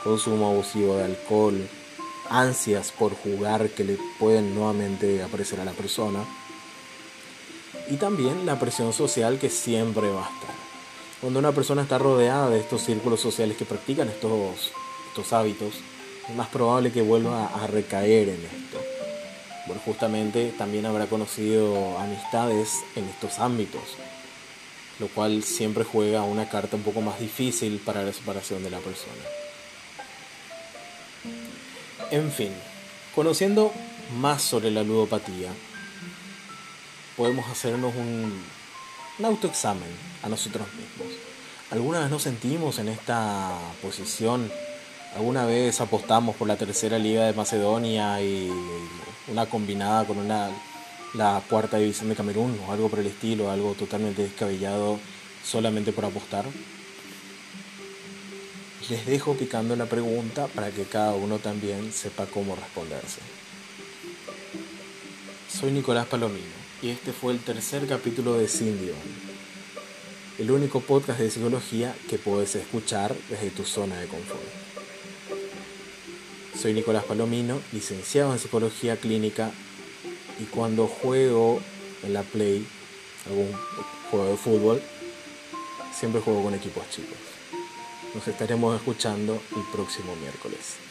consumo 0.02 0.48
abusivo 0.48 0.96
de 0.96 1.04
alcohol, 1.04 1.68
ansias 2.30 2.94
por 2.94 3.16
jugar 3.16 3.70
que 3.72 3.84
le 3.84 3.98
pueden 4.18 4.56
nuevamente 4.56 5.22
aparecer 5.22 5.60
a 5.60 5.66
la 5.66 5.74
persona 5.74 6.24
y 7.90 7.98
también 7.98 8.46
la 8.46 8.58
presión 8.58 8.94
social 8.94 9.40
que 9.40 9.50
siempre 9.50 10.10
va 10.10 10.26
a 10.26 10.34
estar. 10.34 10.56
Cuando 11.20 11.40
una 11.40 11.52
persona 11.52 11.82
está 11.82 11.98
rodeada 11.98 12.50
de 12.50 12.62
estos 12.62 12.82
círculos 12.82 13.20
sociales 13.20 13.58
que 13.58 13.66
practican 13.66 14.08
estos, 14.08 14.72
estos 15.10 15.34
hábitos, 15.34 15.74
es 16.30 16.34
más 16.34 16.48
probable 16.48 16.94
que 16.94 17.02
vuelva 17.02 17.48
a 17.48 17.68
recaer 17.68 18.30
en 18.30 18.36
esto. 18.46 18.87
Bueno, 19.68 19.82
justamente 19.84 20.54
también 20.58 20.86
habrá 20.86 21.08
conocido 21.08 22.00
amistades 22.00 22.84
en 22.96 23.04
estos 23.06 23.38
ámbitos, 23.40 23.82
lo 24.98 25.10
cual 25.10 25.44
siempre 25.44 25.84
juega 25.84 26.24
una 26.24 26.48
carta 26.48 26.78
un 26.78 26.84
poco 26.84 27.02
más 27.02 27.20
difícil 27.20 27.82
para 27.86 28.04
la 28.04 28.14
separación 28.14 28.64
de 28.64 28.70
la 28.70 28.80
persona. 28.80 29.14
En 32.12 32.32
fin, 32.32 32.54
conociendo 33.14 33.74
más 34.18 34.42
sobre 34.42 34.72
la 34.72 34.84
ludopatía, 34.84 35.50
podemos 37.18 37.50
hacernos 37.50 37.94
un, 37.94 38.42
un 39.20 39.26
autoexamen 39.26 39.90
a 40.24 40.30
nosotros 40.30 40.66
mismos. 40.74 41.14
¿Alguna 41.72 42.00
vez 42.00 42.10
nos 42.10 42.24
sentimos 42.24 42.80
en 42.80 42.88
esta 42.88 43.52
posición? 43.82 44.50
¿Alguna 45.16 45.46
vez 45.46 45.82
apostamos 45.82 46.36
por 46.36 46.48
la 46.48 46.58
tercera 46.58 47.00
liga 47.00 47.26
de 47.26 47.34
Macedonia 47.34 48.22
y 48.22 48.52
una 49.28 49.46
combinada 49.48 50.06
con 50.06 50.18
una, 50.18 50.50
la 51.14 51.42
cuarta 51.50 51.78
división 51.78 52.10
de 52.10 52.16
Camerún 52.16 52.60
o 52.68 52.72
algo 52.72 52.90
por 52.90 53.00
el 53.00 53.08
estilo, 53.08 53.50
algo 53.50 53.74
totalmente 53.74 54.22
descabellado 54.22 55.00
solamente 55.44 55.92
por 55.92 56.06
apostar? 56.06 56.46
les 58.90 59.06
dejo 59.06 59.34
picando 59.34 59.76
la 59.76 59.86
pregunta 59.86 60.48
para 60.48 60.72
que 60.72 60.84
cada 60.84 61.14
uno 61.14 61.40
también 61.40 61.92
sepa 61.92 62.26
cómo 62.26 62.56
responderse. 62.56 63.20
Soy 65.50 65.72
Nicolás 65.72 66.08
Palomino 66.08 66.46
y 66.82 66.90
este 66.90 67.12
fue 67.12 67.34
el 67.34 67.40
tercer 67.40 67.86
capítulo 67.88 68.38
de 68.38 68.48
Cindy 68.48 68.92
el 70.38 70.52
único 70.52 70.82
podcast 70.82 71.20
de 71.20 71.32
psicología 71.32 71.96
que 72.10 72.20
puedes 72.20 72.56
escuchar 72.56 73.16
desde 73.30 73.50
tu 73.50 73.66
zona 73.66 74.00
de 74.00 74.08
confort. 74.08 74.67
Soy 76.58 76.74
Nicolás 76.74 77.04
Palomino, 77.04 77.62
licenciado 77.72 78.34
en 78.34 78.40
psicología 78.40 78.98
clínica 78.98 79.52
y 80.40 80.46
cuando 80.46 80.88
juego 80.88 81.62
en 82.02 82.14
la 82.14 82.24
Play, 82.24 82.66
algún 83.28 83.52
juego 84.10 84.26
de 84.26 84.38
fútbol, 84.38 84.82
siempre 85.94 86.20
juego 86.20 86.42
con 86.42 86.56
equipos 86.56 86.90
chicos. 86.90 87.18
Nos 88.16 88.28
estaremos 88.28 88.76
escuchando 88.76 89.40
el 89.56 89.62
próximo 89.72 90.16
miércoles. 90.16 90.87